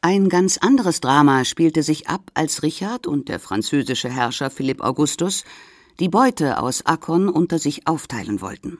Ein 0.00 0.28
ganz 0.28 0.58
anderes 0.58 1.00
Drama 1.00 1.44
spielte 1.44 1.82
sich 1.82 2.08
ab, 2.08 2.30
als 2.34 2.62
Richard 2.62 3.06
und 3.06 3.28
der 3.28 3.38
französische 3.38 4.10
Herrscher 4.10 4.50
Philipp 4.50 4.80
Augustus 4.80 5.44
die 6.00 6.08
Beute 6.08 6.60
aus 6.60 6.86
Akkon 6.86 7.28
unter 7.28 7.58
sich 7.58 7.86
aufteilen 7.86 8.40
wollten. 8.40 8.78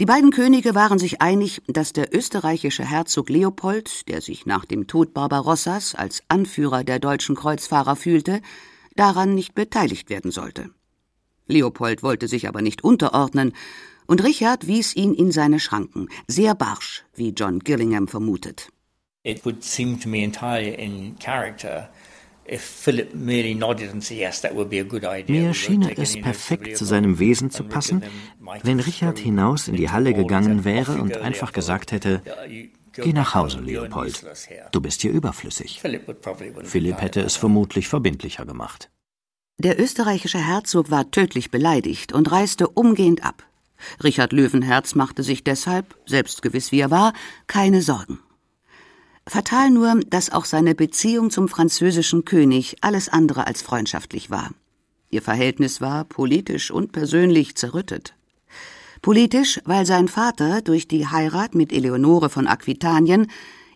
Die 0.00 0.06
beiden 0.06 0.30
Könige 0.30 0.76
waren 0.76 1.00
sich 1.00 1.20
einig, 1.20 1.60
dass 1.66 1.92
der 1.92 2.14
österreichische 2.14 2.84
Herzog 2.84 3.28
Leopold, 3.28 4.08
der 4.08 4.20
sich 4.20 4.46
nach 4.46 4.64
dem 4.64 4.86
Tod 4.86 5.12
Barbarossas 5.12 5.96
als 5.96 6.22
Anführer 6.28 6.84
der 6.84 7.00
deutschen 7.00 7.34
Kreuzfahrer 7.34 7.96
fühlte, 7.96 8.40
daran 8.94 9.34
nicht 9.34 9.54
beteiligt 9.54 10.08
werden 10.08 10.30
sollte. 10.30 10.70
Leopold 11.48 12.04
wollte 12.04 12.28
sich 12.28 12.46
aber 12.46 12.62
nicht 12.62 12.84
unterordnen, 12.84 13.54
und 14.06 14.22
Richard 14.22 14.66
wies 14.66 14.94
ihn 14.94 15.14
in 15.14 15.32
seine 15.32 15.58
Schranken, 15.58 16.08
sehr 16.28 16.54
barsch, 16.54 17.04
wie 17.14 17.30
John 17.30 17.58
Gillingham 17.58 18.06
vermutet. 18.06 18.70
It 19.24 19.44
would 19.44 19.64
seem 19.64 19.98
to 20.00 20.08
me 20.08 20.22
entirely 20.22 20.74
in 20.74 21.16
character 21.18 21.90
mir 25.28 25.54
schien 25.54 25.82
es 25.82 26.20
perfekt 26.20 26.76
zu 26.76 26.84
seinem 26.84 27.18
Wesen 27.18 27.50
zu 27.50 27.64
passen, 27.64 28.02
wenn 28.62 28.80
Richard 28.80 29.18
hinaus 29.18 29.68
in 29.68 29.76
die 29.76 29.90
Halle 29.90 30.14
gegangen 30.14 30.64
wäre 30.64 31.00
und 31.02 31.16
einfach 31.18 31.52
gesagt 31.52 31.92
hätte, 31.92 32.22
Geh 33.00 33.12
nach 33.12 33.34
Hause, 33.34 33.60
Leopold. 33.60 34.24
Du 34.72 34.80
bist 34.80 35.02
hier 35.02 35.12
überflüssig. 35.12 35.80
Philipp 36.64 37.00
hätte 37.00 37.20
es 37.20 37.36
vermutlich 37.36 37.86
verbindlicher 37.86 38.44
gemacht. 38.44 38.90
Der 39.58 39.80
österreichische 39.80 40.38
Herzog 40.38 40.90
war 40.90 41.10
tödlich 41.10 41.50
beleidigt 41.50 42.12
und 42.12 42.30
reiste 42.30 42.68
umgehend 42.68 43.24
ab. 43.24 43.44
Richard 44.02 44.32
Löwenherz 44.32 44.94
machte 44.94 45.22
sich 45.22 45.44
deshalb, 45.44 45.96
selbstgewiss 46.06 46.72
wie 46.72 46.80
er 46.80 46.90
war, 46.90 47.12
keine 47.46 47.82
Sorgen. 47.82 48.18
Fatal 49.28 49.70
nur, 49.70 50.00
dass 50.08 50.30
auch 50.30 50.46
seine 50.46 50.74
Beziehung 50.74 51.30
zum 51.30 51.48
französischen 51.48 52.24
König 52.24 52.76
alles 52.80 53.10
andere 53.10 53.46
als 53.46 53.60
freundschaftlich 53.60 54.30
war. 54.30 54.50
Ihr 55.10 55.22
Verhältnis 55.22 55.80
war 55.80 56.04
politisch 56.04 56.70
und 56.70 56.92
persönlich 56.92 57.54
zerrüttet. 57.54 58.14
Politisch, 59.02 59.60
weil 59.64 59.86
sein 59.86 60.08
Vater 60.08 60.62
durch 60.62 60.88
die 60.88 61.06
Heirat 61.06 61.54
mit 61.54 61.72
Eleonore 61.72 62.30
von 62.30 62.46
Aquitanien 62.46 63.30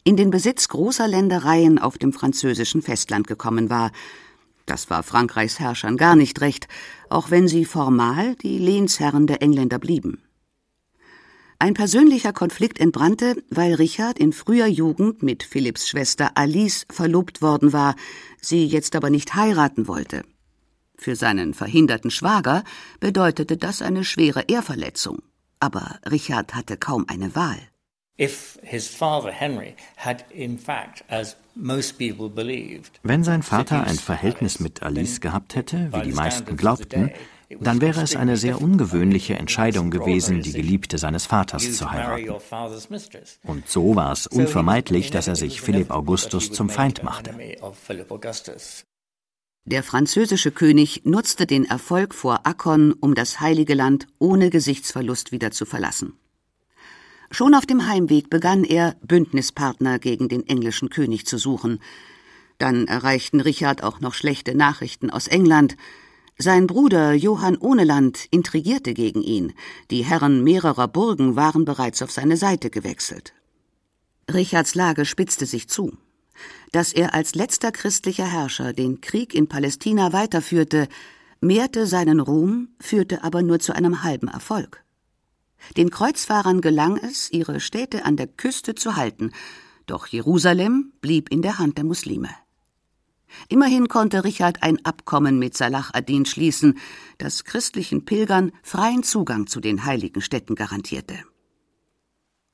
in 0.05 0.17
den 0.17 0.31
Besitz 0.31 0.69
großer 0.69 1.07
Ländereien 1.07 1.79
auf 1.79 1.99
dem 1.99 2.13
französischen 2.13 2.83
Festland 2.83 3.27
gekommen 3.27 3.71
war. 3.71 3.93
Das 4.67 4.91
war 4.91 5.03
Frankreichs 5.03 5.61
Herrschern 5.61 5.97
gar 5.97 6.17
nicht 6.17 6.41
recht, 6.41 6.67
auch 7.09 7.31
wenn 7.31 7.47
sie 7.47 7.65
formal 7.65 8.37
die 8.37 8.59
Lehnsherren 8.59 9.27
der 9.27 9.43
Engländer 9.43 9.79
blieben. 9.79 10.23
Ein 11.63 11.75
persönlicher 11.75 12.33
Konflikt 12.33 12.81
entbrannte, 12.81 13.37
weil 13.49 13.75
Richard 13.75 14.19
in 14.19 14.33
früher 14.33 14.67
Jugend 14.67 15.23
mit 15.23 15.45
Philipps 15.45 15.89
Schwester 15.89 16.33
Alice 16.35 16.87
verlobt 16.91 17.41
worden 17.41 17.73
war, 17.73 17.95
sie 18.41 18.67
jetzt 18.67 18.97
aber 18.97 19.11
nicht 19.11 19.37
heiraten 19.37 19.87
wollte. 19.87 20.25
Für 20.99 21.15
seinen 21.15 21.55
verhinderten 21.55 22.11
Schwager 22.11 22.65
bedeutete 22.99 23.57
das 23.57 23.81
eine 23.81 24.03
schwere 24.03 24.43
Ehrverletzung. 24.49 25.23
Aber 25.61 26.01
Richard 26.11 26.57
hatte 26.57 26.77
kaum 26.77 27.05
eine 27.07 27.37
Wahl. 27.37 27.61
Wenn 33.05 33.25
sein 33.25 33.43
Vater 33.45 33.87
ein 33.87 33.99
Verhältnis 33.99 34.59
mit 34.59 34.83
Alice 34.83 35.21
gehabt 35.21 35.55
hätte, 35.55 35.93
wie 35.93 36.03
die 36.09 36.13
meisten 36.13 36.57
glaubten, 36.57 37.13
dann 37.61 37.81
wäre 37.81 38.03
es 38.03 38.17
eine 38.17 38.37
sehr 38.37 38.61
ungewöhnliche 38.61 39.35
Entscheidung 39.35 39.91
gewesen, 39.91 40.43
die 40.43 40.53
Geliebte 40.53 40.99
seines 40.99 41.27
Vaters 41.27 41.77
zu 41.77 41.91
heiraten. 41.91 42.31
Und 43.45 43.69
so 43.69 43.97
war 43.97 44.13
es 44.13 44.27
unvermeidlich, 44.27 45.11
dass 45.11 45.29
er 45.29 45.37
sich 45.37 45.61
Philipp 45.61 45.91
Augustus 45.91 46.53
zum 46.53 46.69
Feind 46.69 47.03
machte. 47.03 47.35
Der 49.65 49.85
französische 49.85 50.51
König 50.51 51.03
nutzte 51.05 51.47
den 51.47 51.65
Erfolg 51.65 52.15
vor 52.15 52.41
Akkon, 52.47 52.93
um 52.95 53.15
das 53.15 53.41
Heilige 53.41 53.75
Land 53.75 54.09
ohne 54.19 54.51
Gesichtsverlust 54.51 55.31
wieder 55.31 55.53
zu 55.53 55.65
verlassen. 55.67 56.15
Schon 57.31 57.55
auf 57.55 57.65
dem 57.65 57.87
Heimweg 57.87 58.29
begann 58.29 58.65
er, 58.65 58.97
Bündnispartner 59.03 59.99
gegen 59.99 60.29
den 60.29 60.47
englischen 60.47 60.91
König 60.91 61.27
zu 61.27 61.39
suchen. 61.39 61.79
Dann 62.59 62.89
erreichten 62.89 63.41
Richard 63.41 63.83
auch 63.83 64.01
noch 64.01 64.15
schlechte 64.15 64.55
Nachrichten 64.55 65.11
aus 65.11 65.29
England, 65.29 65.77
sein 66.39 66.67
Bruder 66.67 67.13
Johann 67.13 67.57
Ohneland 67.57 68.27
intrigierte 68.31 68.95
gegen 68.95 69.23
ihn, 69.23 69.53
die 69.91 70.05
Herren 70.05 70.43
mehrerer 70.43 70.89
Burgen 70.89 71.37
waren 71.37 71.65
bereits 71.65 72.03
auf 72.03 72.11
seine 72.11 72.37
Seite 72.37 72.71
gewechselt. 72.71 73.33
Richards 74.33 74.75
Lage 74.75 75.05
spitzte 75.05 75.47
sich 75.47 75.69
zu. 75.69 75.97
Dass 76.73 76.93
er 76.93 77.15
als 77.15 77.35
letzter 77.35 77.71
christlicher 77.71 78.27
Herrscher 78.27 78.73
den 78.73 79.01
Krieg 79.01 79.35
in 79.35 79.49
Palästina 79.49 80.13
weiterführte, 80.13 80.89
mehrte 81.41 81.87
seinen 81.87 82.21
Ruhm, 82.21 82.69
führte 82.81 83.23
aber 83.25 83.43
nur 83.43 83.59
zu 83.59 83.75
einem 83.75 84.03
halben 84.03 84.29
Erfolg. 84.29 84.83
Den 85.77 85.91
Kreuzfahrern 85.91 86.61
gelang 86.61 86.97
es, 86.97 87.31
ihre 87.31 87.61
Städte 87.61 88.05
an 88.05 88.17
der 88.17 88.27
Küste 88.27 88.75
zu 88.75 88.97
halten, 88.97 89.33
doch 89.87 90.07
Jerusalem 90.07 90.93
blieb 91.01 91.31
in 91.31 91.43
der 91.43 91.59
Hand 91.59 91.77
der 91.77 91.85
Muslime. 91.85 92.31
Immerhin 93.49 93.89
konnte 93.89 94.25
Richard 94.25 94.63
ein 94.63 94.85
Abkommen 94.85 95.39
mit 95.39 95.57
Salah 95.57 95.91
ad-Din 95.93 96.27
schließen, 96.27 96.79
das 97.19 97.45
christlichen 97.45 98.05
Pilgern 98.05 98.53
freien 98.63 99.03
Zugang 99.03 99.47
zu 99.47 99.61
den 99.61 99.85
heiligen 99.85 100.21
Städten 100.21 100.55
garantierte. 100.55 101.19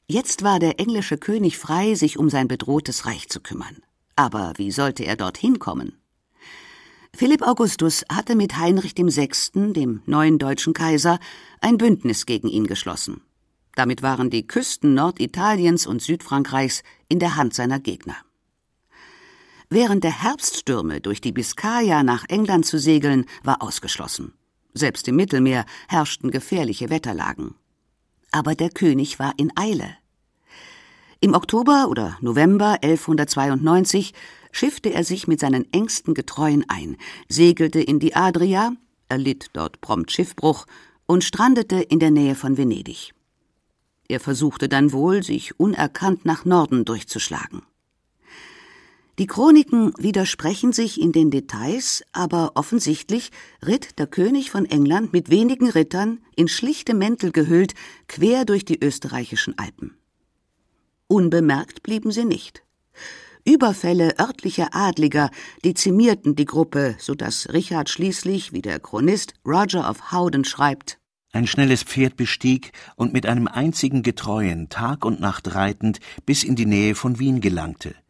Jetzt 0.07 0.43
war 0.43 0.59
der 0.59 0.81
englische 0.81 1.19
König 1.19 1.59
frei, 1.59 1.95
sich 1.95 2.19
um 2.19 2.31
sein 2.31 2.49
bedrohtes 2.49 3.05
Reich 3.05 3.29
zu 3.29 3.41
kümmern. 3.41 3.77
Aber 4.17 4.55
wie 4.57 4.71
sollte 4.71 5.05
er 5.05 5.17
dorthin 5.17 5.59
kommen? 5.59 5.99
Philipp 7.15 7.43
Augustus 7.43 8.05
hatte 8.11 8.35
mit 8.35 8.57
Heinrich 8.57 8.97
VI., 8.97 9.73
dem 9.73 10.03
neuen 10.07 10.39
deutschen 10.39 10.73
Kaiser, 10.73 11.19
ein 11.61 11.77
Bündnis 11.77 12.27
gegen 12.27 12.49
ihn 12.49 12.67
geschlossen. 12.67 13.23
Damit 13.75 14.03
waren 14.03 14.31
die 14.31 14.47
Küsten 14.47 14.95
Norditaliens 14.95 15.87
und 15.87 16.03
Südfrankreichs 16.03 16.83
in 17.09 17.19
der 17.19 17.37
Hand 17.37 17.55
seiner 17.55 17.79
Gegner. 17.79 18.17
Während 19.71 20.03
der 20.03 20.23
Herbststürme 20.23 21.03
durch 21.03 21.21
die 21.21 21.33
Biskaya 21.33 22.03
nach 22.03 22.25
England 22.29 22.65
zu 22.65 22.79
segeln, 22.79 23.27
war 23.43 23.63
ausgeschlossen. 23.63 24.33
Selbst 24.73 25.07
im 25.09 25.17
Mittelmeer 25.17 25.67
herrschten 25.89 26.31
gefährliche 26.31 26.89
Wetterlagen. 26.89 27.55
Aber 28.31 28.55
der 28.55 28.71
König 28.71 29.19
war 29.19 29.35
in 29.37 29.55
Eile. 29.57 29.97
Im 31.21 31.35
Oktober 31.35 31.89
oder 31.91 32.17
November 32.23 32.79
1192 32.83 34.15
schiffte 34.53 34.95
er 34.95 35.05
sich 35.05 35.29
mit 35.29 35.41
seinen 35.41 35.71
engsten 35.73 36.15
Getreuen 36.15 36.65
ein, 36.69 36.97
segelte 37.29 37.81
in 37.81 37.99
die 37.99 38.15
Adria, 38.15 38.73
erlitt 39.09 39.51
dort 39.53 39.83
prompt 39.83 40.13
Schiffbruch 40.13 40.67
und 41.07 41.25
strandete 41.25 41.77
in 41.81 41.99
der 41.99 42.11
Nähe 42.11 42.35
von 42.35 42.57
Venedig. 42.57 43.13
Er 44.09 44.21
versuchte 44.21 44.69
dann 44.71 44.93
wohl, 44.93 45.23
sich 45.23 45.61
unerkannt 45.61 46.25
nach 46.25 46.47
Norden 46.47 46.87
durchzuschlagen. 46.87 47.63
Die 49.19 49.27
Chroniken 49.27 49.93
widersprechen 49.99 50.73
sich 50.73 51.01
in 51.01 51.11
den 51.11 51.33
Details, 51.33 52.05
aber 52.13 52.53
offensichtlich 52.55 53.33
ritt 53.67 53.99
der 53.99 54.07
König 54.07 54.53
von 54.53 54.65
England 54.65 55.13
mit 55.13 55.29
wenigen 55.29 55.69
Rittern, 55.69 56.21
in 56.37 56.47
schlichte 56.47 56.95
Mäntel 56.95 57.33
gehüllt, 57.33 57.75
quer 58.07 58.45
durch 58.45 58.65
die 58.65 58.81
österreichischen 58.81 59.59
Alpen. 59.59 59.97
Unbemerkt 61.09 61.83
blieben 61.83 62.13
sie 62.13 62.25
nicht. 62.25 62.63
Überfälle 63.45 64.15
örtlicher 64.21 64.69
Adliger 64.73 65.31
dezimierten 65.65 66.37
die 66.37 66.45
Gruppe, 66.45 66.95
so 67.01 67.17
dass 67.17 67.53
Richard 67.53 67.91
schließlich, 67.91 68.53
wie 68.53 68.63
der 68.63 68.79
Chronist 68.79 69.35
Roger 69.45 69.91
of 69.91 70.13
Howden 70.13 70.45
schreibt, 70.45 70.99
ein 71.33 71.47
schnelles 71.47 71.83
Pferd 71.83 72.17
bestieg 72.17 72.73
und 72.97 73.13
mit 73.13 73.27
einem 73.27 73.49
einzigen 73.49 74.03
Getreuen 74.03 74.69
Tag 74.69 75.05
und 75.05 75.21
Nacht 75.21 75.55
reitend 75.55 75.99
bis 76.25 76.43
in 76.45 76.57
die 76.57 76.67
Nähe 76.67 76.95
von 76.95 77.19
Wien 77.19 77.41
gelangte– 77.41 77.97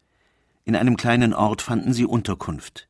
in 0.69 0.75
einem 0.75 0.97
kleinen 0.97 1.33
Ort 1.33 1.63
fanden 1.63 1.93
sie 1.93 2.05
Unterkunft. 2.05 2.87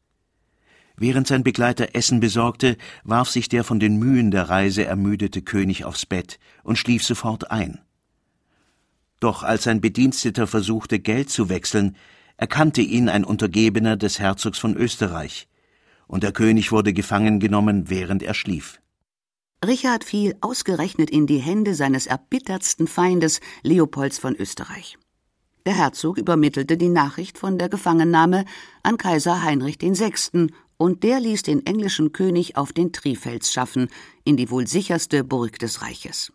Während 0.98 1.27
sein 1.27 1.45
Begleiter 1.45 1.95
Essen 1.95 2.19
besorgte, 2.19 2.75
warf 3.05 3.29
sich 3.29 3.48
der 3.48 3.63
von 3.63 3.79
den 3.79 3.95
Mühen 3.95 4.31
der 4.31 4.50
Reise 4.50 4.83
ermüdete 4.83 5.41
König 5.41 5.86
aufs 5.86 6.05
Bett 6.05 6.39
und 6.62 6.77
schlief 6.77 7.05
sofort 7.05 7.51
ein. 7.51 7.79
Doch 9.21 9.43
als 9.43 9.63
sein 9.63 9.79
Bediensteter 9.79 10.45
versuchte, 10.45 11.00
Geld 11.00 11.29
zu 11.29 11.48
wechseln, 11.48 11.95
erkannte 12.36 12.81
ihn 12.81 13.07
ein 13.07 13.24
Untergebener 13.24 13.95
des 13.95 14.19
Herzogs 14.19 14.59
von 14.59 14.75
Österreich, 14.75 15.48
und 16.05 16.24
der 16.24 16.33
König 16.33 16.74
wurde 16.74 16.91
gefangen 16.91 17.39
genommen, 17.39 17.89
während 17.89 18.24
er 18.24 18.33
schlief. 18.33 18.81
Richard 19.65 20.03
fiel 20.03 20.36
ausgerechnet 20.41 21.09
in 21.09 21.27
die 21.27 21.39
Hände 21.39 21.75
seines 21.75 22.07
erbittertsten 22.07 22.88
Feindes 22.88 23.39
Leopolds 23.63 24.19
von 24.19 24.36
Österreich. 24.36 24.98
Der 25.69 25.77
Herzog 25.77 26.17
übermittelte 26.17 26.77
die 26.77 26.89
Nachricht 26.89 27.38
von 27.38 27.59
der 27.59 27.69
Gefangennahme 27.69 28.45
an 28.81 28.97
Kaiser 28.97 29.43
Heinrich 29.43 29.79
VI. 29.79 30.47
und 30.77 31.03
der 31.03 31.19
ließ 31.19 31.43
den 31.43 31.63
englischen 31.63 32.11
König 32.11 32.57
auf 32.57 32.73
den 32.73 32.91
Trifels 32.91 33.53
schaffen, 33.53 33.88
in 34.23 34.35
die 34.35 34.49
wohl 34.49 34.65
sicherste 34.65 35.23
Burg 35.23 35.59
des 35.59 35.83
Reiches. 35.83 36.33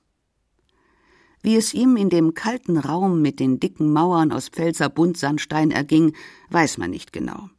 Wie 1.43 1.57
es 1.57 1.75
ihm 1.75 1.97
in 1.97 2.11
dem 2.11 2.35
kalten 2.35 2.79
Raum 2.79 3.23
mit 3.23 3.41
den 3.41 3.59
dicken 3.59 3.93
Mauern 3.93 4.31
aus 4.31 4.51
Pfälzer 4.51 4.89
Buntsandstein 4.89 5.73
erging, 5.73 6.15
weiß 6.51 6.79
man 6.79 6.91
nicht 6.91 7.13
genau. 7.13 7.51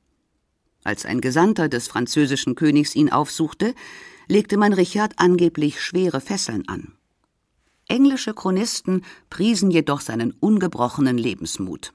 Als 0.86 1.06
ein 1.06 1.20
Gesandter 1.20 1.68
des 1.68 1.90
französischen 1.90 2.56
Königs 2.56 2.96
ihn 2.96 3.12
aufsuchte, 3.12 3.76
legte 4.30 4.56
man 4.56 4.72
Richard 4.72 5.16
angeblich 5.18 5.82
schwere 5.82 6.22
Fesseln 6.22 6.70
an. 6.70 6.94
Englische 7.88 8.34
Chronisten 8.34 9.04
priesen 9.30 9.70
jedoch 9.70 10.02
seinen 10.02 10.32
ungebrochenen 10.32 11.18
Lebensmut. 11.18 11.94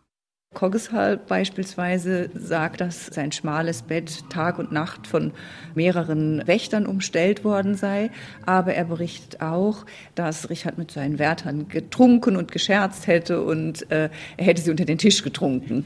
Coggeshall 0.52 1.16
beispielsweise 1.16 2.28
sagt, 2.34 2.80
dass 2.80 3.06
sein 3.06 3.30
schmales 3.30 3.82
Bett 3.82 4.28
Tag 4.30 4.58
und 4.58 4.72
Nacht 4.72 5.06
von 5.06 5.30
mehreren 5.76 6.44
Wächtern 6.46 6.86
umstellt 6.86 7.44
worden 7.44 7.76
sei. 7.76 8.10
Aber 8.46 8.74
er 8.74 8.84
berichtet 8.84 9.40
auch, 9.40 9.86
dass 10.16 10.50
Richard 10.50 10.76
mit 10.76 10.90
seinen 10.90 11.20
Wärtern 11.20 11.68
getrunken 11.68 12.36
und 12.36 12.50
gescherzt 12.50 13.06
hätte 13.06 13.42
und 13.42 13.88
äh, 13.92 14.10
er 14.36 14.44
hätte 14.44 14.60
sie 14.60 14.72
unter 14.72 14.84
den 14.84 14.98
Tisch 14.98 15.22
getrunken. 15.22 15.84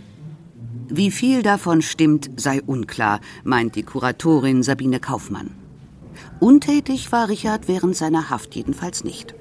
Wie 0.89 1.11
viel 1.11 1.43
davon 1.43 1.83
stimmt, 1.83 2.31
sei 2.37 2.63
unklar, 2.63 3.21
meint 3.43 3.77
die 3.77 3.83
Kuratorin 3.83 4.63
Sabine 4.63 5.01
Kaufmann. 5.01 5.51
Untätig 6.41 7.13
war 7.13 7.29
Richard 7.29 7.69
während 7.69 7.97
seiner 7.97 8.31
Haft 8.31 8.55
jedenfalls 8.55 9.05
nicht. 9.05 9.35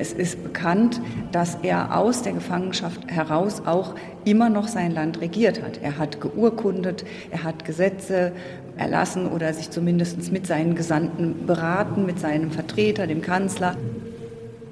Es 0.00 0.12
ist 0.12 0.44
bekannt, 0.44 1.00
dass 1.32 1.56
er 1.62 1.98
aus 1.98 2.22
der 2.22 2.32
Gefangenschaft 2.32 3.10
heraus 3.10 3.62
auch 3.66 3.96
immer 4.24 4.48
noch 4.48 4.68
sein 4.68 4.92
Land 4.92 5.20
regiert 5.20 5.60
hat. 5.60 5.82
Er 5.82 5.98
hat 5.98 6.20
geurkundet, 6.20 7.04
er 7.32 7.42
hat 7.42 7.64
Gesetze 7.64 8.30
erlassen 8.76 9.26
oder 9.26 9.52
sich 9.52 9.70
zumindest 9.70 10.30
mit 10.30 10.46
seinen 10.46 10.76
Gesandten 10.76 11.46
beraten, 11.48 12.06
mit 12.06 12.20
seinem 12.20 12.52
Vertreter, 12.52 13.08
dem 13.08 13.22
Kanzler. 13.22 13.76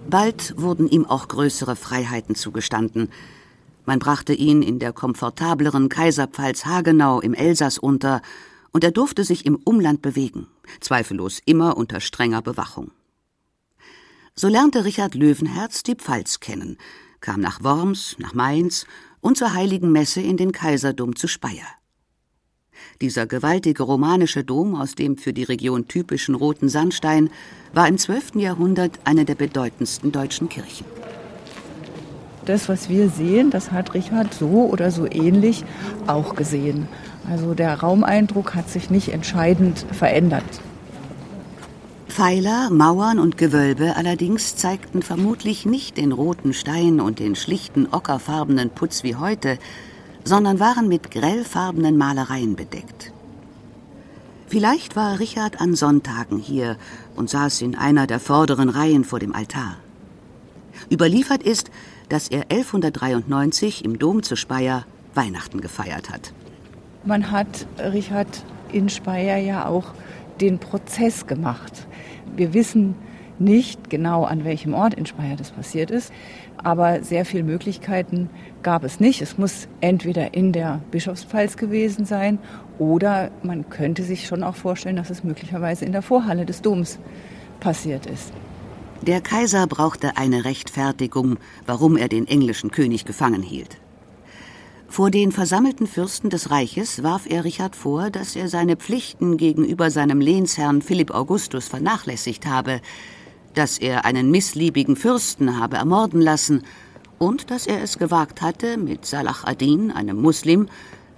Bald 0.08 0.54
wurden 0.58 0.88
ihm 0.88 1.04
auch 1.04 1.26
größere 1.26 1.74
Freiheiten 1.74 2.36
zugestanden. 2.36 3.08
Man 3.84 3.98
brachte 3.98 4.32
ihn 4.32 4.62
in 4.62 4.78
der 4.78 4.92
komfortableren 4.92 5.88
Kaiserpfalz 5.88 6.66
Hagenau 6.66 7.20
im 7.20 7.34
Elsass 7.34 7.78
unter, 7.78 8.22
und 8.70 8.84
er 8.84 8.92
durfte 8.92 9.24
sich 9.24 9.44
im 9.44 9.56
Umland 9.56 10.02
bewegen, 10.02 10.46
zweifellos 10.80 11.40
immer 11.46 11.76
unter 11.76 11.98
strenger 12.00 12.42
Bewachung. 12.42 12.92
So 14.38 14.48
lernte 14.48 14.84
Richard 14.84 15.14
Löwenherz 15.14 15.82
die 15.82 15.94
Pfalz 15.94 16.40
kennen, 16.40 16.76
kam 17.22 17.40
nach 17.40 17.64
Worms, 17.64 18.16
nach 18.18 18.34
Mainz 18.34 18.84
und 19.22 19.38
zur 19.38 19.54
heiligen 19.54 19.92
Messe 19.92 20.20
in 20.20 20.36
den 20.36 20.52
Kaiserdom 20.52 21.16
zu 21.16 21.26
Speyer. 21.26 21.64
Dieser 23.00 23.26
gewaltige 23.26 23.82
romanische 23.82 24.44
Dom 24.44 24.74
aus 24.74 24.94
dem 24.94 25.16
für 25.16 25.32
die 25.32 25.44
Region 25.44 25.88
typischen 25.88 26.34
roten 26.34 26.68
Sandstein 26.68 27.30
war 27.72 27.88
im 27.88 27.96
12. 27.96 28.34
Jahrhundert 28.34 28.98
eine 29.04 29.24
der 29.24 29.36
bedeutendsten 29.36 30.12
deutschen 30.12 30.50
Kirchen. 30.50 30.84
Das, 32.44 32.68
was 32.68 32.90
wir 32.90 33.08
sehen, 33.08 33.48
das 33.48 33.72
hat 33.72 33.94
Richard 33.94 34.34
so 34.34 34.68
oder 34.70 34.90
so 34.90 35.06
ähnlich 35.06 35.64
auch 36.06 36.36
gesehen. 36.36 36.88
Also 37.26 37.54
der 37.54 37.80
Raumeindruck 37.80 38.54
hat 38.54 38.68
sich 38.68 38.90
nicht 38.90 39.14
entscheidend 39.14 39.86
verändert. 39.92 40.44
Pfeiler, 42.16 42.70
Mauern 42.70 43.18
und 43.18 43.36
Gewölbe 43.36 43.94
allerdings 43.94 44.56
zeigten 44.56 45.02
vermutlich 45.02 45.66
nicht 45.66 45.98
den 45.98 46.12
roten 46.12 46.54
Stein 46.54 46.98
und 46.98 47.18
den 47.18 47.36
schlichten 47.36 47.86
ockerfarbenen 47.92 48.70
Putz 48.70 49.02
wie 49.02 49.16
heute, 49.16 49.58
sondern 50.24 50.58
waren 50.58 50.88
mit 50.88 51.10
grellfarbenen 51.10 51.98
Malereien 51.98 52.56
bedeckt. 52.56 53.12
Vielleicht 54.46 54.96
war 54.96 55.20
Richard 55.20 55.60
an 55.60 55.74
Sonntagen 55.74 56.38
hier 56.38 56.78
und 57.16 57.28
saß 57.28 57.60
in 57.60 57.74
einer 57.74 58.06
der 58.06 58.18
vorderen 58.18 58.70
Reihen 58.70 59.04
vor 59.04 59.18
dem 59.18 59.34
Altar. 59.34 59.76
Überliefert 60.90 61.42
ist, 61.42 61.70
dass 62.08 62.28
er 62.28 62.44
1193 62.50 63.84
im 63.84 63.98
Dom 63.98 64.22
zu 64.22 64.36
Speyer 64.36 64.86
Weihnachten 65.12 65.60
gefeiert 65.60 66.08
hat. 66.08 66.32
Man 67.04 67.30
hat 67.30 67.66
Richard 67.78 68.42
in 68.72 68.88
Speyer 68.88 69.36
ja 69.36 69.66
auch 69.66 69.92
den 70.40 70.58
Prozess 70.58 71.26
gemacht. 71.26 71.86
Wir 72.34 72.54
wissen 72.54 72.94
nicht 73.38 73.90
genau, 73.90 74.24
an 74.24 74.44
welchem 74.44 74.74
Ort 74.74 74.94
in 74.94 75.06
Speyer 75.06 75.36
das 75.36 75.50
passiert 75.50 75.90
ist, 75.90 76.12
aber 76.56 77.02
sehr 77.02 77.24
viele 77.24 77.44
Möglichkeiten 77.44 78.30
gab 78.62 78.82
es 78.84 78.98
nicht. 78.98 79.20
Es 79.20 79.36
muss 79.38 79.68
entweder 79.80 80.34
in 80.34 80.52
der 80.52 80.80
Bischofspfalz 80.90 81.56
gewesen 81.56 82.06
sein 82.06 82.38
oder 82.78 83.30
man 83.42 83.68
könnte 83.68 84.02
sich 84.02 84.26
schon 84.26 84.42
auch 84.42 84.56
vorstellen, 84.56 84.96
dass 84.96 85.10
es 85.10 85.24
möglicherweise 85.24 85.84
in 85.84 85.92
der 85.92 86.02
Vorhalle 86.02 86.46
des 86.46 86.62
Doms 86.62 86.98
passiert 87.60 88.06
ist. 88.06 88.32
Der 89.02 89.20
Kaiser 89.20 89.66
brauchte 89.66 90.16
eine 90.16 90.44
Rechtfertigung, 90.44 91.36
warum 91.66 91.96
er 91.96 92.08
den 92.08 92.26
englischen 92.26 92.70
König 92.70 93.04
gefangen 93.04 93.42
hielt. 93.42 93.76
Vor 94.88 95.10
den 95.10 95.32
versammelten 95.32 95.86
Fürsten 95.86 96.30
des 96.30 96.50
Reiches 96.50 97.02
warf 97.02 97.26
er 97.28 97.44
Richard 97.44 97.76
vor, 97.76 98.10
dass 98.10 98.36
er 98.36 98.48
seine 98.48 98.76
Pflichten 98.76 99.36
gegenüber 99.36 99.90
seinem 99.90 100.20
Lehnsherrn 100.20 100.80
Philipp 100.80 101.10
Augustus 101.10 101.68
vernachlässigt 101.68 102.46
habe, 102.46 102.80
dass 103.54 103.78
er 103.78 104.04
einen 104.04 104.30
missliebigen 104.30 104.96
Fürsten 104.96 105.58
habe 105.58 105.76
ermorden 105.76 106.20
lassen 106.20 106.62
und 107.18 107.50
dass 107.50 107.66
er 107.66 107.82
es 107.82 107.98
gewagt 107.98 108.42
hatte, 108.42 108.76
mit 108.76 109.04
Salah 109.04 109.36
ad-Din, 109.44 109.90
einem 109.90 110.20
Muslim, 110.20 110.68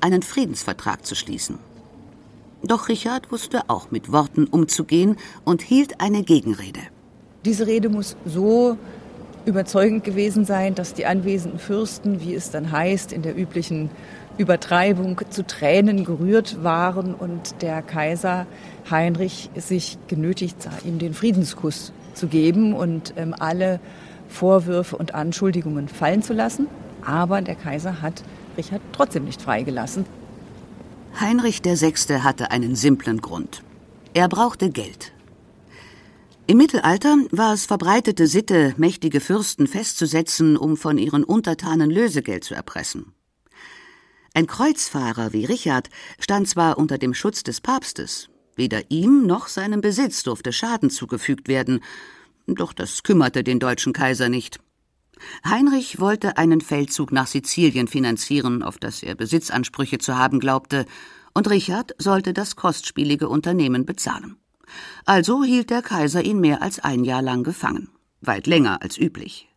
einen 0.00 0.22
Friedensvertrag 0.22 1.04
zu 1.04 1.14
schließen. 1.14 1.58
Doch 2.62 2.88
Richard 2.88 3.30
wusste 3.30 3.62
auch 3.68 3.90
mit 3.90 4.10
Worten 4.10 4.46
umzugehen 4.46 5.16
und 5.44 5.62
hielt 5.62 6.00
eine 6.00 6.22
Gegenrede. 6.22 6.80
Diese 7.44 7.66
Rede 7.66 7.88
muss 7.88 8.16
so 8.24 8.76
überzeugend 9.48 10.04
gewesen 10.04 10.44
sein, 10.44 10.74
dass 10.74 10.94
die 10.94 11.06
anwesenden 11.06 11.58
Fürsten, 11.58 12.20
wie 12.20 12.34
es 12.34 12.50
dann 12.50 12.70
heißt, 12.70 13.12
in 13.12 13.22
der 13.22 13.36
üblichen 13.36 13.90
Übertreibung 14.36 15.20
zu 15.30 15.44
Tränen 15.44 16.04
gerührt 16.04 16.62
waren 16.62 17.14
und 17.14 17.60
der 17.62 17.82
Kaiser 17.82 18.46
Heinrich 18.90 19.50
sich 19.56 19.98
genötigt 20.06 20.62
sah, 20.62 20.70
ihm 20.84 20.98
den 20.98 21.14
Friedenskuss 21.14 21.92
zu 22.14 22.28
geben 22.28 22.74
und 22.74 23.14
ähm, 23.16 23.34
alle 23.36 23.80
Vorwürfe 24.28 24.96
und 24.96 25.14
Anschuldigungen 25.14 25.88
fallen 25.88 26.22
zu 26.22 26.34
lassen. 26.34 26.68
Aber 27.04 27.40
der 27.40 27.54
Kaiser 27.54 28.02
hat 28.02 28.22
Richard 28.56 28.82
trotzdem 28.92 29.24
nicht 29.24 29.40
freigelassen. 29.40 30.04
Heinrich 31.18 31.64
VI. 31.64 32.20
hatte 32.20 32.50
einen 32.50 32.76
simplen 32.76 33.20
Grund. 33.20 33.62
Er 34.14 34.28
brauchte 34.28 34.70
Geld. 34.70 35.12
Im 36.50 36.56
Mittelalter 36.56 37.18
war 37.30 37.52
es 37.52 37.66
verbreitete 37.66 38.26
Sitte, 38.26 38.72
mächtige 38.78 39.20
Fürsten 39.20 39.66
festzusetzen, 39.66 40.56
um 40.56 40.78
von 40.78 40.96
ihren 40.96 41.22
Untertanen 41.22 41.90
Lösegeld 41.90 42.42
zu 42.42 42.54
erpressen. 42.54 43.12
Ein 44.32 44.46
Kreuzfahrer 44.46 45.34
wie 45.34 45.44
Richard 45.44 45.90
stand 46.18 46.48
zwar 46.48 46.78
unter 46.78 46.96
dem 46.96 47.12
Schutz 47.12 47.42
des 47.42 47.60
Papstes, 47.60 48.30
weder 48.56 48.90
ihm 48.90 49.26
noch 49.26 49.48
seinem 49.48 49.82
Besitz 49.82 50.22
durfte 50.22 50.54
Schaden 50.54 50.88
zugefügt 50.88 51.48
werden, 51.48 51.80
doch 52.46 52.72
das 52.72 53.02
kümmerte 53.02 53.44
den 53.44 53.60
deutschen 53.60 53.92
Kaiser 53.92 54.30
nicht. 54.30 54.58
Heinrich 55.44 56.00
wollte 56.00 56.38
einen 56.38 56.62
Feldzug 56.62 57.12
nach 57.12 57.26
Sizilien 57.26 57.88
finanzieren, 57.88 58.62
auf 58.62 58.78
das 58.78 59.02
er 59.02 59.16
Besitzansprüche 59.16 59.98
zu 59.98 60.16
haben 60.16 60.40
glaubte, 60.40 60.86
und 61.34 61.50
Richard 61.50 61.94
sollte 61.98 62.32
das 62.32 62.56
kostspielige 62.56 63.28
Unternehmen 63.28 63.84
bezahlen. 63.84 64.38
Also 65.04 65.44
hielt 65.44 65.70
der 65.70 65.82
Kaiser 65.82 66.22
ihn 66.22 66.40
mehr 66.40 66.62
als 66.62 66.78
ein 66.78 67.04
Jahr 67.04 67.22
lang 67.22 67.44
gefangen, 67.44 67.88
weit 68.20 68.46
länger 68.46 68.82
als 68.82 68.98
üblich. 68.98 69.48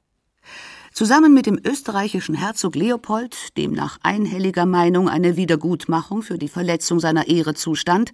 Zusammen 0.93 1.33
mit 1.33 1.45
dem 1.45 1.59
österreichischen 1.63 2.35
Herzog 2.35 2.75
Leopold, 2.75 3.57
dem 3.57 3.71
nach 3.71 3.97
einhelliger 4.03 4.65
Meinung 4.65 5.07
eine 5.07 5.37
Wiedergutmachung 5.37 6.21
für 6.21 6.37
die 6.37 6.49
Verletzung 6.49 6.99
seiner 6.99 7.27
Ehre 7.27 7.53
zustand, 7.53 8.11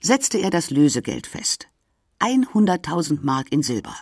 setzte 0.00 0.38
er 0.38 0.50
das 0.50 0.70
Lösegeld 0.70 1.26
fest. 1.26 1.68
100.000 2.20 3.18
Mark 3.22 3.52
in 3.52 3.62
Silber. 3.62 3.94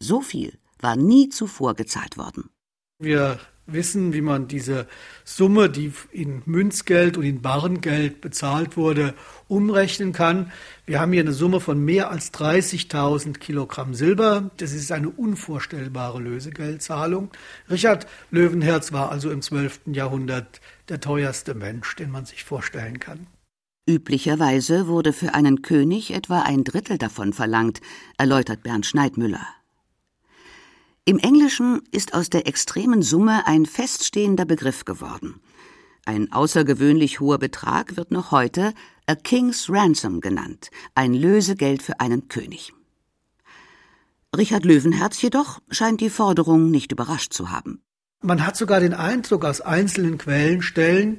So 0.00 0.20
viel 0.20 0.58
war 0.80 0.96
nie 0.96 1.28
zuvor 1.28 1.74
gezahlt 1.74 2.16
worden. 2.16 2.50
Wir 2.98 3.38
wissen, 3.66 4.12
wie 4.12 4.20
man 4.20 4.48
diese 4.48 4.86
Summe, 5.24 5.70
die 5.70 5.92
in 6.10 6.42
Münzgeld 6.46 7.16
und 7.16 7.24
in 7.24 7.42
Bargeld 7.42 8.20
bezahlt 8.20 8.76
wurde, 8.76 9.14
umrechnen 9.48 10.12
kann. 10.12 10.50
Wir 10.86 11.00
haben 11.00 11.12
hier 11.12 11.22
eine 11.22 11.32
Summe 11.32 11.60
von 11.60 11.82
mehr 11.84 12.10
als 12.10 12.32
30.000 12.34 13.38
Kilogramm 13.38 13.94
Silber. 13.94 14.50
Das 14.56 14.72
ist 14.72 14.90
eine 14.92 15.10
unvorstellbare 15.10 16.20
Lösegeldzahlung. 16.20 17.30
Richard 17.70 18.06
Löwenherz 18.30 18.92
war 18.92 19.10
also 19.10 19.30
im 19.30 19.42
12. 19.42 19.80
Jahrhundert 19.86 20.60
der 20.88 21.00
teuerste 21.00 21.54
Mensch, 21.54 21.94
den 21.96 22.10
man 22.10 22.24
sich 22.24 22.44
vorstellen 22.44 22.98
kann. 22.98 23.26
Üblicherweise 23.88 24.86
wurde 24.86 25.12
für 25.12 25.34
einen 25.34 25.62
König 25.62 26.12
etwa 26.12 26.42
ein 26.42 26.62
Drittel 26.62 26.98
davon 26.98 27.32
verlangt, 27.32 27.80
erläutert 28.16 28.62
Bernd 28.62 28.86
Schneidmüller. 28.86 29.46
Im 31.04 31.18
Englischen 31.18 31.82
ist 31.90 32.14
aus 32.14 32.30
der 32.30 32.46
extremen 32.46 33.02
Summe 33.02 33.44
ein 33.48 33.66
feststehender 33.66 34.44
Begriff 34.44 34.84
geworden. 34.84 35.40
Ein 36.04 36.30
außergewöhnlich 36.30 37.18
hoher 37.18 37.38
Betrag 37.38 37.96
wird 37.96 38.12
noch 38.12 38.30
heute 38.30 38.72
a 39.06 39.16
King's 39.16 39.68
Ransom 39.68 40.20
genannt, 40.20 40.70
ein 40.94 41.12
Lösegeld 41.12 41.82
für 41.82 41.98
einen 41.98 42.28
König. 42.28 42.72
Richard 44.36 44.64
Löwenherz 44.64 45.20
jedoch 45.20 45.58
scheint 45.70 46.00
die 46.00 46.08
Forderung 46.08 46.70
nicht 46.70 46.92
überrascht 46.92 47.32
zu 47.32 47.50
haben. 47.50 47.82
Man 48.22 48.46
hat 48.46 48.56
sogar 48.56 48.78
den 48.78 48.94
Eindruck 48.94 49.44
aus 49.44 49.60
einzelnen 49.60 50.18
Quellenstellen, 50.18 51.18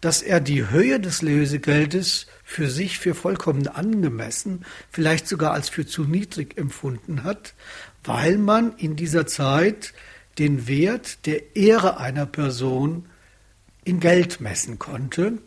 dass 0.00 0.22
er 0.22 0.40
die 0.40 0.68
Höhe 0.70 1.00
des 1.00 1.22
Lösegeldes 1.22 2.26
für 2.44 2.68
sich 2.68 2.98
für 2.98 3.14
vollkommen 3.14 3.66
angemessen, 3.68 4.64
vielleicht 4.90 5.26
sogar 5.26 5.52
als 5.52 5.68
für 5.68 5.86
zu 5.86 6.04
niedrig 6.04 6.56
empfunden 6.58 7.24
hat, 7.24 7.54
weil 8.04 8.38
man 8.38 8.76
in 8.76 8.96
dieser 8.96 9.26
Zeit 9.26 9.94
den 10.38 10.68
Wert 10.68 11.26
der 11.26 11.56
Ehre 11.56 11.98
einer 11.98 12.26
Person 12.26 13.06
in 13.84 14.00
Geld 14.00 14.40
messen 14.40 14.78
konnte. 14.78 15.38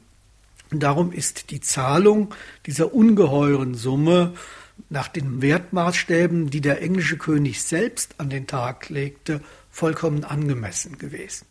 Und 0.72 0.84
darum 0.84 1.12
ist 1.12 1.52
die 1.52 1.62
Zahlung 1.62 2.34
dieser 2.66 2.94
ungeheuren 2.94 3.76
Summe 3.76 4.34
nach 4.90 5.08
den 5.08 5.42
Wertmaßstäben, 5.42 6.50
die 6.50 6.62
der 6.62 6.82
englische 6.82 7.18
König 7.18 7.62
selbst 7.62 8.16
an 8.18 8.30
den 8.30 8.48
Tag 8.48 8.90
legte, 8.90 9.42
vollkommen 9.70 10.24
angemessen 10.24 10.98
gewesen. 10.98 11.46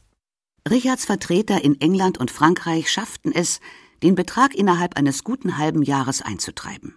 Richards 0.70 1.04
Vertreter 1.04 1.62
in 1.64 1.80
England 1.80 2.18
und 2.18 2.30
Frankreich 2.30 2.90
schafften 2.90 3.32
es, 3.32 3.60
den 4.02 4.14
Betrag 4.14 4.54
innerhalb 4.54 4.96
eines 4.96 5.24
guten 5.24 5.58
halben 5.58 5.82
Jahres 5.82 6.22
einzutreiben. 6.22 6.94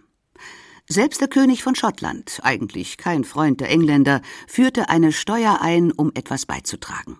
Selbst 0.88 1.20
der 1.20 1.28
König 1.28 1.62
von 1.62 1.74
Schottland, 1.74 2.40
eigentlich 2.42 2.96
kein 2.98 3.24
Freund 3.24 3.60
der 3.60 3.70
Engländer, 3.70 4.20
führte 4.46 4.88
eine 4.88 5.12
Steuer 5.12 5.60
ein, 5.60 5.90
um 5.92 6.12
etwas 6.14 6.44
beizutragen. 6.44 7.18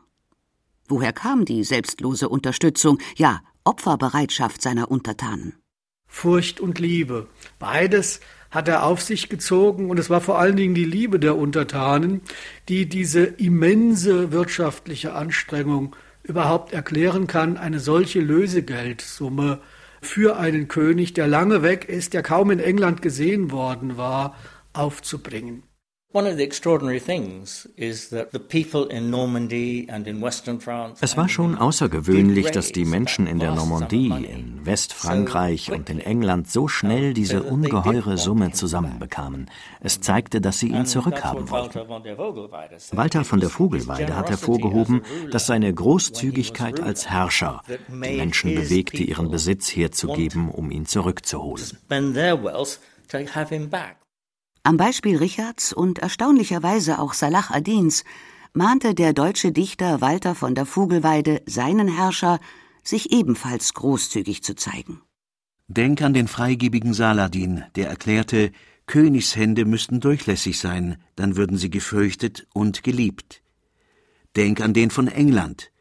Woher 0.89 1.13
kam 1.13 1.45
die 1.45 1.65
selbstlose 1.65 2.29
Unterstützung, 2.29 2.99
ja 3.17 3.43
Opferbereitschaft 3.65 4.61
seiner 4.61 4.91
Untertanen? 4.91 5.55
Furcht 6.07 6.61
und 6.61 6.79
Liebe. 6.79 7.29
Beides 7.59 8.21
hat 8.51 8.69
er 8.69 8.85
auf 8.85 9.01
sich 9.01 9.31
gezogen 9.31 9.89
und 9.89 9.99
es 9.99 10.11
war 10.11 10.21
vor 10.21 10.39
allen 10.39 10.57
Dingen 10.57 10.75
die 10.75 10.85
Liebe 10.85 11.19
der 11.19 11.37
Untertanen, 11.37 12.21
die 12.69 12.87
diese 12.87 13.23
immense 13.25 14.33
wirtschaftliche 14.33 15.15
Anstrengung 15.15 15.97
überhaupt 16.23 16.73
erklären 16.73 17.27
kann, 17.27 17.57
eine 17.57 17.81
solche 17.81 18.21
Lösegeldsumme 18.21 19.61
für 20.01 20.37
einen 20.37 20.69
König, 20.69 21.15
der 21.15 21.29
lange 21.29 21.63
weg 21.63 21.89
ist, 21.89 22.15
der 22.15 22.23
kaum 22.23 22.51
in 22.51 22.59
England 22.59 23.03
gesehen 23.03 23.51
worden 23.51 23.97
war, 23.97 24.37
aufzubringen. 24.73 25.63
Es 31.01 31.17
war 31.17 31.29
schon 31.29 31.57
außergewöhnlich, 31.57 32.51
dass 32.51 32.73
die 32.73 32.85
Menschen 32.85 33.27
in 33.27 33.39
der 33.39 33.55
Normandie, 33.55 34.09
in 34.09 34.67
Westfrankreich 34.67 35.73
und 35.73 35.89
in 35.89 36.01
England 36.01 36.51
so 36.51 36.69
schnell 36.69 37.15
diese 37.15 37.43
ungeheure 37.43 38.19
Summe 38.19 38.53
zusammenbekamen. 38.53 39.51
Es 39.81 40.01
zeigte, 40.01 40.43
dass 40.43 40.59
sie 40.59 40.69
ihn 40.69 40.85
zurückhaben 40.85 41.49
wollten. 41.49 41.81
Walter 42.93 43.25
von 43.25 43.41
der 43.41 43.49
Vogelweide 43.49 44.15
hat 44.15 44.29
hervorgehoben, 44.29 45.03
dass 45.31 45.47
seine 45.47 45.73
Großzügigkeit 45.73 46.81
als 46.81 47.09
Herrscher 47.09 47.63
die 47.89 48.17
Menschen 48.17 48.55
bewegte, 48.55 49.03
ihren 49.03 49.31
Besitz 49.31 49.75
herzugeben, 49.75 50.51
um 50.51 50.71
ihn 50.71 50.85
zurückzuholen. 50.85 51.65
Am 54.65 54.77
Beispiel 54.77 55.17
Richards 55.17 55.73
und 55.73 55.99
erstaunlicherweise 55.99 57.01
auch 57.01 57.15
Salah 57.15 57.47
ad-Dins 57.51 58.05
mahnte 58.53 58.95
der 58.95 59.13
deutsche 59.13 59.51
Dichter 59.51 60.01
Walter 60.01 60.37
von 60.37 60.55
der 60.55 60.67
Vogelweide 60.67 61.43
seinen 61.47 61.89
Herrscher, 61.89 62.39
sich 62.85 63.13
ebenfalls 63.13 63.75
großzügig 63.75 64.45
zu 64.45 64.55
zeigen. 64.55 65.01
Denk 65.67 66.01
an 66.03 66.15
den 66.15 66.29
freigebigen 66.29 66.95
Saladin, 66.95 67.65
der 67.75 67.89
erklärte, 67.89 68.53
Königshände 68.87 69.65
müssten 69.65 69.99
durchlässig 69.99 70.61
sein, 70.61 70.97
dann 71.17 71.37
würden 71.37 71.57
sie 71.57 71.71
gefürchtet 71.71 72.47
und 72.53 72.85
geliebt. 72.85 73.43
Denk 74.37 74.61
an 74.61 74.75
den 74.75 74.91
von 74.91 75.09
England, 75.09 75.73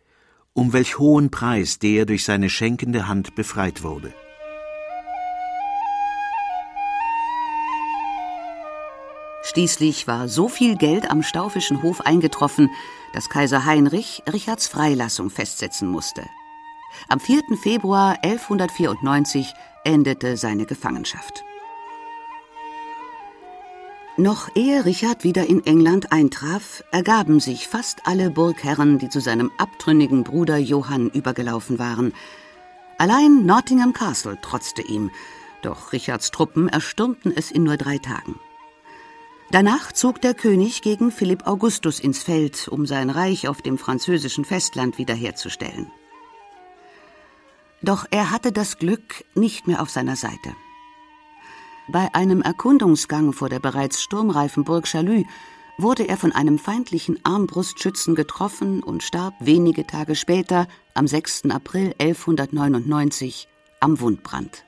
um 0.53 0.73
welch 0.73 0.97
hohen 0.97 1.29
Preis 1.29 1.77
der 1.77 2.07
durch 2.07 2.23
seine 2.23 2.49
schenkende 2.49 3.07
Hand 3.07 3.35
befreit 3.35 3.83
wurde. 3.83 4.11
Schließlich 9.51 10.07
war 10.07 10.29
so 10.29 10.47
viel 10.47 10.77
Geld 10.77 11.11
am 11.11 11.23
Staufischen 11.23 11.83
Hof 11.83 11.99
eingetroffen, 11.99 12.69
dass 13.11 13.29
Kaiser 13.29 13.65
Heinrich 13.65 14.23
Richards 14.31 14.69
Freilassung 14.69 15.29
festsetzen 15.29 15.89
musste. 15.89 16.23
Am 17.09 17.19
4. 17.19 17.57
Februar 17.61 18.17
1194 18.21 19.53
endete 19.83 20.37
seine 20.37 20.65
Gefangenschaft. 20.65 21.43
Noch 24.15 24.55
ehe 24.55 24.85
Richard 24.85 25.25
wieder 25.25 25.49
in 25.49 25.65
England 25.65 26.13
eintraf, 26.13 26.81
ergaben 26.93 27.41
sich 27.41 27.67
fast 27.67 28.07
alle 28.07 28.29
Burgherren, 28.29 28.99
die 28.99 29.09
zu 29.09 29.19
seinem 29.19 29.51
abtrünnigen 29.57 30.23
Bruder 30.23 30.57
Johann 30.57 31.09
übergelaufen 31.09 31.77
waren. 31.77 32.13
Allein 32.97 33.45
Nottingham 33.45 33.91
Castle 33.91 34.39
trotzte 34.41 34.81
ihm, 34.81 35.11
doch 35.61 35.91
Richards 35.91 36.31
Truppen 36.31 36.69
erstürmten 36.69 37.35
es 37.35 37.51
in 37.51 37.63
nur 37.63 37.75
drei 37.75 37.97
Tagen. 37.97 38.39
Danach 39.51 39.91
zog 39.91 40.21
der 40.21 40.33
König 40.33 40.81
gegen 40.81 41.11
Philipp 41.11 41.45
Augustus 41.45 41.99
ins 41.99 42.23
Feld, 42.23 42.69
um 42.69 42.85
sein 42.85 43.09
Reich 43.09 43.49
auf 43.49 43.61
dem 43.61 43.77
französischen 43.77 44.45
Festland 44.45 44.97
wiederherzustellen. 44.97 45.91
Doch 47.81 48.05
er 48.11 48.31
hatte 48.31 48.53
das 48.53 48.77
Glück 48.77 49.25
nicht 49.35 49.67
mehr 49.67 49.81
auf 49.81 49.89
seiner 49.89 50.15
Seite. 50.15 50.55
Bei 51.89 52.13
einem 52.13 52.41
Erkundungsgang 52.41 53.33
vor 53.33 53.49
der 53.49 53.59
bereits 53.59 54.01
sturmreifen 54.01 54.63
Burg 54.63 54.85
Chalus 54.85 55.25
wurde 55.77 56.07
er 56.07 56.15
von 56.15 56.31
einem 56.31 56.57
feindlichen 56.57 57.19
Armbrustschützen 57.25 58.15
getroffen 58.15 58.81
und 58.81 59.03
starb 59.03 59.33
wenige 59.41 59.85
Tage 59.85 60.15
später, 60.15 60.67
am 60.93 61.07
6. 61.07 61.49
April 61.49 61.93
1199, 61.99 63.49
am 63.81 63.99
Wundbrand. 63.99 64.63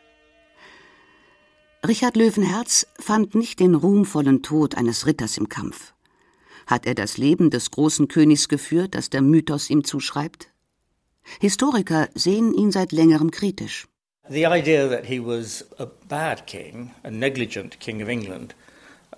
Richard 1.85 2.15
Löwenherz 2.15 2.87
fand 2.97 3.35
nicht 3.35 3.59
den 3.59 3.75
ruhmvollen 3.75 4.41
Tod 4.41 4.75
eines 4.75 5.05
Ritters 5.05 5.37
im 5.37 5.49
Kampf. 5.49 5.93
Hat 6.65 6.85
er 6.85 6.95
das 6.95 7.17
Leben 7.17 7.49
des 7.49 7.71
großen 7.71 8.07
Königs 8.07 8.47
geführt, 8.47 8.95
das 8.95 9.09
der 9.09 9.21
Mythos 9.21 9.69
ihm 9.69 9.83
zuschreibt? 9.83 10.47
Historiker 11.41 12.07
sehen 12.15 12.53
ihn 12.53 12.71
seit 12.71 12.93
längerem 12.93 13.31
kritisch. 13.31 13.89
The 14.29 14.45
idea 14.45 14.87
that 14.87 15.05
he 15.05 15.19
was 15.19 15.65
a 15.77 15.85
bad 16.07 16.47
king, 16.47 16.91
a 17.03 17.11
negligent 17.11 17.81
king 17.81 18.01
of 18.01 18.07
England, 18.07 18.55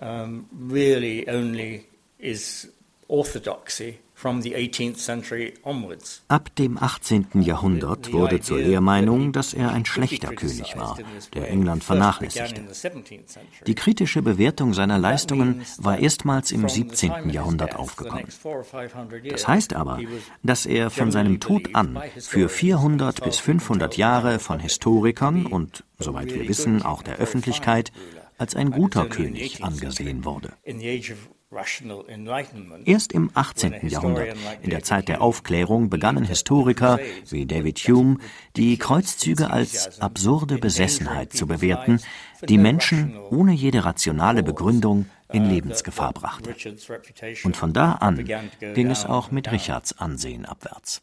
um, 0.00 0.46
really 0.68 1.24
only 1.28 1.84
is 2.18 2.68
orthodoxy 3.06 4.00
Ab 6.28 6.54
dem 6.56 6.78
18. 6.78 7.26
Jahrhundert 7.34 8.12
wurde 8.14 8.40
zur 8.40 8.58
Lehrmeinung, 8.58 9.32
dass 9.32 9.52
er 9.52 9.72
ein 9.72 9.84
schlechter 9.84 10.34
König 10.34 10.74
war, 10.74 10.96
der 11.34 11.50
England 11.50 11.84
vernachlässigte. 11.84 12.62
Die 13.66 13.74
kritische 13.74 14.22
Bewertung 14.22 14.72
seiner 14.72 14.98
Leistungen 14.98 15.62
war 15.76 15.98
erstmals 15.98 16.50
im 16.50 16.66
17. 16.66 17.28
Jahrhundert 17.28 17.76
aufgekommen. 17.76 18.26
Das 19.28 19.46
heißt 19.46 19.74
aber, 19.74 20.00
dass 20.42 20.64
er 20.64 20.88
von 20.88 21.12
seinem 21.12 21.38
Tod 21.38 21.74
an 21.74 22.00
für 22.18 22.48
400 22.48 23.22
bis 23.22 23.38
500 23.38 23.98
Jahre 23.98 24.38
von 24.38 24.60
Historikern 24.60 25.44
und, 25.44 25.84
soweit 25.98 26.32
wir 26.32 26.48
wissen, 26.48 26.80
auch 26.80 27.02
der 27.02 27.16
Öffentlichkeit 27.16 27.92
als 28.38 28.56
ein 28.56 28.70
guter 28.70 29.06
König 29.06 29.62
angesehen 29.62 30.24
wurde. 30.24 30.54
Erst 32.84 33.12
im 33.12 33.30
18. 33.32 33.88
Jahrhundert, 33.88 34.36
in 34.62 34.70
der 34.70 34.82
Zeit 34.82 35.06
der 35.06 35.22
Aufklärung, 35.22 35.88
begannen 35.90 36.24
Historiker 36.24 36.98
wie 37.30 37.46
David 37.46 37.78
Hume, 37.78 38.18
die 38.56 38.76
Kreuzzüge 38.78 39.48
als 39.50 40.00
absurde 40.00 40.58
Besessenheit 40.58 41.32
zu 41.32 41.46
bewerten, 41.46 42.00
die 42.48 42.58
Menschen 42.58 43.16
ohne 43.16 43.52
jede 43.52 43.84
rationale 43.84 44.42
Begründung 44.42 45.06
in 45.32 45.44
uh, 45.44 45.48
Lebensgefahr 45.48 46.12
brachte. 46.12 46.54
Und 47.44 47.56
von 47.56 47.72
da 47.72 47.92
an 47.92 48.24
ging 48.74 48.90
es 48.90 49.04
auch 49.04 49.30
mit 49.30 49.50
Richards 49.52 49.98
Ansehen 49.98 50.46
abwärts. 50.46 51.02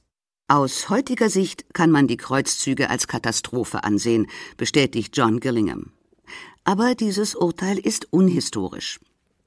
Aus 0.50 0.90
heutiger 0.90 1.30
Sicht 1.30 1.74
kann 1.74 1.90
man 1.90 2.08
die 2.08 2.18
Kreuzzüge 2.18 2.90
als 2.90 3.08
Katastrophe 3.08 3.86
ansehen, 3.86 4.28
bestätigt 4.58 5.16
John 5.16 5.40
Gillingham. 5.40 5.94
Aber 6.66 6.96
dieses 6.96 7.34
Urteil 7.34 7.78
ist 7.78 8.12
unhistorisch. 8.12 9.00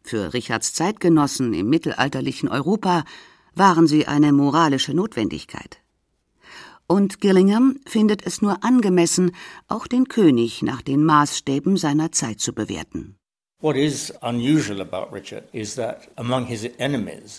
Für 0.07 0.35
Richards 0.35 0.73
Zeitgenossen 0.73 1.53
im 1.53 1.69
mittelalterlichen 1.69 2.49
Europa 2.49 3.03
waren 3.57 3.89
sie 3.89 4.07
eine 4.07 4.33
moralische 4.33 4.95
Notwendigkeit. 4.95 5.83
Und 6.87 7.21
Gillingham 7.21 7.81
findet 7.87 8.25
es 8.25 8.41
nur 8.41 8.63
angemessen, 8.63 9.33
auch 9.67 9.89
den 9.89 10.07
König 10.07 10.63
nach 10.63 10.81
den 10.81 11.05
Maßstäben 11.05 11.77
seiner 11.77 12.13
Zeit 12.13 12.39
zu 12.39 12.53
bewerten. 12.53 13.17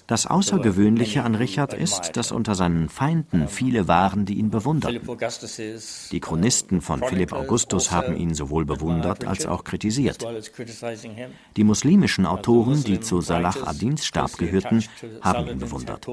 Das 0.07 0.25
Außergewöhnliche 0.25 1.23
an 1.23 1.35
Richard 1.35 1.73
ist, 1.75 2.17
dass 2.17 2.31
unter 2.31 2.55
seinen 2.55 2.89
Feinden 2.89 3.47
viele 3.47 3.87
waren, 3.87 4.25
die 4.25 4.33
ihn 4.33 4.49
bewunderten. 4.49 4.99
Die 6.11 6.19
Chronisten 6.19 6.81
von 6.81 7.03
Philipp 7.03 7.33
Augustus 7.33 7.93
also 7.93 7.95
haben 7.95 8.17
ihn 8.17 8.33
sowohl 8.33 8.65
bewundert 8.65 9.27
als 9.27 9.45
auch 9.45 9.63
kritisiert. 9.63 10.25
Die 11.55 11.63
muslimischen 11.63 12.25
Autoren, 12.25 12.83
die 12.83 12.99
zu 12.99 13.21
Salah 13.21 13.53
ad-Dins 13.65 14.03
Stab 14.03 14.39
gehörten, 14.39 14.83
haben 15.21 15.47
ihn 15.47 15.59
bewundert. 15.59 16.07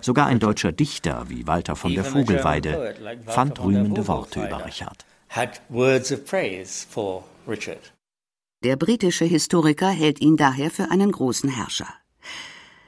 Sogar 0.00 0.26
ein 0.28 0.38
deutscher 0.38 0.72
Dichter 0.72 1.28
wie 1.28 1.46
Walter 1.46 1.76
von 1.76 1.94
der 1.94 2.04
Vogelweide 2.04 2.94
fand 3.26 3.62
rühmende 3.62 4.08
Worte 4.08 4.46
über 4.46 4.64
Richard. 4.64 5.04
Der 8.62 8.76
britische 8.76 9.24
Historiker 9.24 9.88
hält 9.88 10.20
ihn 10.20 10.36
daher 10.36 10.70
für 10.70 10.90
einen 10.92 11.10
großen 11.10 11.50
Herrscher. 11.50 11.88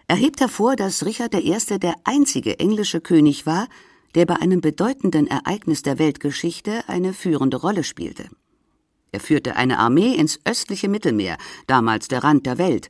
Er 0.06 0.14
hebt 0.14 0.40
hervor, 0.40 0.76
dass 0.76 1.04
Richard 1.04 1.34
I. 1.34 1.56
der 1.80 1.94
einzige 2.04 2.60
englische 2.60 3.00
König 3.00 3.44
war, 3.44 3.66
der 4.14 4.24
bei 4.24 4.37
einem 4.37 4.60
bedeutenden 4.60 5.26
Ereignis 5.26 5.82
der 5.82 5.98
Weltgeschichte 5.98 6.88
eine 6.88 7.12
führende 7.12 7.56
Rolle 7.56 7.82
spielte. 7.82 8.28
Er 9.10 9.18
führte 9.18 9.56
eine 9.56 9.80
Armee 9.80 10.14
ins 10.14 10.38
östliche 10.44 10.88
Mittelmeer, 10.88 11.38
damals 11.66 12.06
der 12.06 12.22
Rand 12.22 12.46
der 12.46 12.58
Welt, 12.58 12.88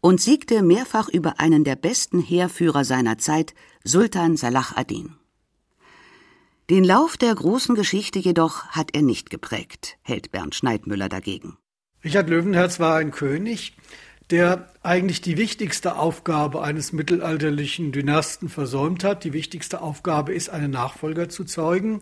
und 0.00 0.18
siegte 0.18 0.62
mehrfach 0.62 1.10
über 1.10 1.38
einen 1.38 1.64
der 1.64 1.76
besten 1.76 2.20
Heerführer 2.20 2.84
seiner 2.84 3.18
Zeit, 3.18 3.54
Sultan 3.84 4.38
Salah 4.38 4.72
ad-Din. 4.74 5.16
Den 6.70 6.84
Lauf 6.84 7.18
der 7.18 7.34
großen 7.34 7.74
Geschichte 7.74 8.18
jedoch 8.18 8.68
hat 8.68 8.94
er 8.94 9.02
nicht 9.02 9.28
geprägt, 9.28 9.98
hält 10.00 10.30
Bernd 10.30 10.54
Schneidmüller 10.54 11.10
dagegen. 11.10 11.58
Richard 12.04 12.28
Löwenherz 12.28 12.80
war 12.80 12.96
ein 12.96 13.12
König, 13.12 13.76
der 14.30 14.70
eigentlich 14.82 15.20
die 15.20 15.36
wichtigste 15.36 15.96
Aufgabe 15.96 16.62
eines 16.62 16.92
mittelalterlichen 16.92 17.92
Dynasten 17.92 18.48
versäumt 18.48 19.04
hat. 19.04 19.24
Die 19.24 19.32
wichtigste 19.32 19.82
Aufgabe 19.82 20.32
ist, 20.34 20.48
einen 20.48 20.70
Nachfolger 20.70 21.28
zu 21.28 21.44
zeugen, 21.44 22.00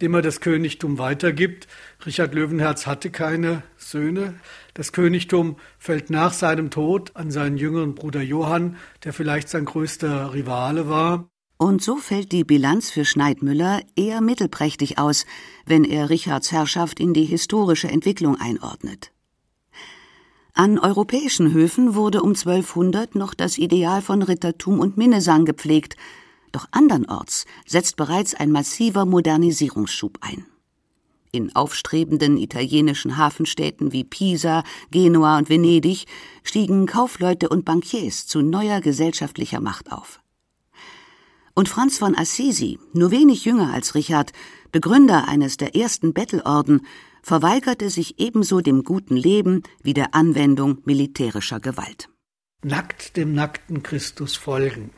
dem 0.00 0.14
er 0.14 0.22
das 0.22 0.40
Königtum 0.40 0.98
weitergibt. 0.98 1.66
Richard 2.04 2.34
Löwenherz 2.34 2.86
hatte 2.86 3.10
keine 3.10 3.62
Söhne. 3.76 4.34
Das 4.74 4.92
Königtum 4.92 5.56
fällt 5.78 6.10
nach 6.10 6.32
seinem 6.32 6.70
Tod 6.70 7.16
an 7.16 7.30
seinen 7.30 7.56
jüngeren 7.56 7.94
Bruder 7.94 8.22
Johann, 8.22 8.76
der 9.04 9.12
vielleicht 9.12 9.48
sein 9.48 9.64
größter 9.64 10.34
Rivale 10.34 10.88
war. 10.88 11.28
Und 11.56 11.82
so 11.82 11.96
fällt 11.96 12.32
die 12.32 12.44
Bilanz 12.44 12.90
für 12.90 13.04
Schneidmüller 13.04 13.82
eher 13.96 14.20
mittelprächtig 14.20 14.98
aus, 14.98 15.26
wenn 15.66 15.84
er 15.84 16.08
Richards 16.08 16.52
Herrschaft 16.52 17.00
in 17.00 17.14
die 17.14 17.24
historische 17.24 17.88
Entwicklung 17.88 18.40
einordnet. 18.40 19.12
An 20.54 20.78
europäischen 20.78 21.52
Höfen 21.52 21.94
wurde 21.94 22.22
um 22.22 22.30
1200 22.30 23.14
noch 23.14 23.34
das 23.34 23.58
Ideal 23.58 24.02
von 24.02 24.22
Rittertum 24.22 24.80
und 24.80 24.96
Minnesang 24.96 25.44
gepflegt, 25.44 25.96
doch 26.52 26.66
andernorts 26.72 27.46
setzt 27.66 27.96
bereits 27.96 28.34
ein 28.34 28.50
massiver 28.50 29.06
Modernisierungsschub 29.06 30.18
ein. 30.20 30.46
In 31.32 31.54
aufstrebenden 31.54 32.36
italienischen 32.36 33.16
Hafenstädten 33.16 33.92
wie 33.92 34.02
Pisa, 34.02 34.64
Genua 34.90 35.38
und 35.38 35.48
Venedig 35.48 36.06
stiegen 36.42 36.86
Kaufleute 36.86 37.48
und 37.48 37.64
Bankiers 37.64 38.26
zu 38.26 38.42
neuer 38.42 38.80
gesellschaftlicher 38.80 39.60
Macht 39.60 39.92
auf. 39.92 40.20
Und 41.54 41.68
Franz 41.68 41.98
von 41.98 42.16
Assisi, 42.16 42.80
nur 42.92 43.12
wenig 43.12 43.44
jünger 43.44 43.72
als 43.72 43.94
Richard, 43.94 44.32
Begründer 44.72 45.28
eines 45.28 45.56
der 45.56 45.76
ersten 45.76 46.12
Bettelorden, 46.12 46.86
verweigerte 47.22 47.90
sich 47.90 48.18
ebenso 48.18 48.60
dem 48.60 48.84
guten 48.84 49.16
Leben 49.16 49.62
wie 49.82 49.94
der 49.94 50.14
Anwendung 50.14 50.78
militärischer 50.84 51.60
Gewalt. 51.60 52.08
Nackt 52.62 53.16
dem 53.16 53.34
nackten 53.34 53.82
Christus 53.82 54.36
folgen. 54.36 54.90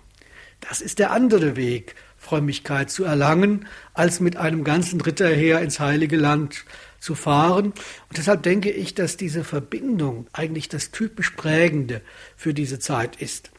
Das 0.61 0.81
ist 0.81 0.99
der 0.99 1.11
andere 1.11 1.57
Weg, 1.57 1.95
Frömmigkeit 2.17 2.91
zu 2.91 3.05
erlangen, 3.05 3.67
als 3.95 4.21
mit 4.21 4.37
einem 4.37 4.63
ganzen 4.63 5.01
Ritterheer 5.01 5.61
ins 5.61 5.81
heilige 5.81 6.17
Land 6.17 6.65
zu 7.01 7.17
fahren. 7.17 7.67
Und 7.67 8.17
deshalb 8.17 8.45
denke 8.45 8.71
ich, 8.71 8.95
dass 8.95 9.17
diese 9.17 9.43
Verbindung 9.43 10.29
eigentlich 10.33 10.69
das 10.69 10.93
typisch 10.93 11.31
Prägende 11.31 12.01
für 12.37 12.55
diese 12.55 12.79
Zeit 12.79 13.17
ist. 13.17 13.51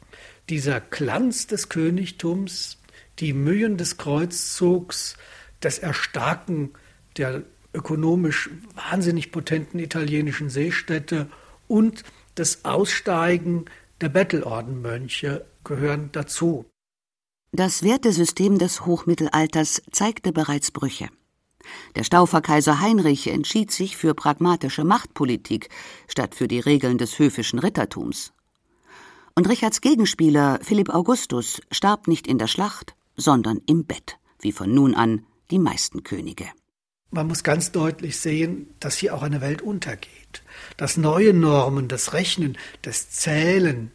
Dieser 0.50 0.80
Glanz 0.80 1.48
des 1.48 1.68
Königtums, 1.68 2.78
die 3.20 3.34
Mühen 3.34 3.78
des 3.78 3.98
Kreuzzugs, 3.98 5.18
das 5.60 5.80
Erstarken 5.80 6.72
der 7.18 7.44
ökonomisch 7.74 8.50
wahnsinnig 8.76 9.32
potenten 9.32 9.80
italienischen 9.80 10.50
Seestädte 10.50 11.28
und 11.68 12.04
das 12.36 12.66
Aussteigen 12.66 13.66
der 14.02 14.10
Bettelordenmönche 14.10 15.46
gehören 15.64 16.10
dazu. 16.12 16.66
Das 17.52 17.84
Wertesystem 17.84 18.58
des 18.58 18.86
Hochmittelalters 18.86 19.84
zeigte 19.92 20.32
bereits 20.32 20.72
Brüche. 20.72 21.10
Der 21.96 22.04
Stauferkaiser 22.04 22.82
Heinrich 22.82 23.28
entschied 23.28 23.72
sich 23.72 23.96
für 23.96 24.14
pragmatische 24.14 24.84
Machtpolitik 24.84 25.70
statt 26.08 26.36
für 26.36 26.48
die 26.48 26.60
Regeln 26.60 26.98
des 26.98 27.20
höfischen 27.20 27.60
Rittertums. 27.60 28.34
Und 29.36 29.48
Richards 29.50 29.82
Gegenspieler 29.82 30.60
Philipp 30.62 30.90
Augustus 30.90 31.62
starb 31.72 32.08
nicht 32.08 32.28
in 32.28 32.38
der 32.38 32.48
Schlacht, 32.48 32.96
sondern 33.16 33.62
im 33.66 33.86
Bett, 33.86 34.18
wie 34.40 34.52
von 34.52 34.74
nun 34.74 34.94
an 34.96 35.26
die 35.50 35.60
meisten 35.60 36.04
Könige. 36.04 36.46
Man 37.14 37.28
muss 37.28 37.44
ganz 37.44 37.72
deutlich 37.72 38.18
sehen, 38.18 38.74
dass 38.80 38.98
hier 38.98 39.14
auch 39.14 39.22
eine 39.22 39.40
Welt 39.40 39.62
untergeht. 39.62 40.42
Dass 40.78 40.98
neue 40.98 41.32
Normen, 41.32 41.88
das 41.88 42.14
Rechnen, 42.14 42.58
das 42.82 43.12
Zählen, 43.12 43.92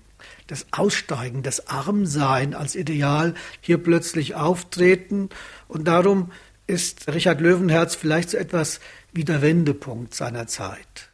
das 0.46 0.66
Aussteigen, 0.70 1.42
das 1.42 1.66
Armsein 1.66 2.54
als 2.54 2.76
Ideal 2.76 3.34
hier 3.60 3.78
plötzlich 3.78 4.36
auftreten. 4.36 5.30
Und 5.66 5.88
darum 5.88 6.30
ist 6.68 7.08
Richard 7.08 7.40
Löwenherz 7.40 7.96
vielleicht 7.96 8.30
so 8.30 8.36
etwas 8.36 8.78
wie 9.12 9.24
der 9.24 9.42
Wendepunkt 9.42 10.14
seiner 10.14 10.46
Zeit. 10.46 11.07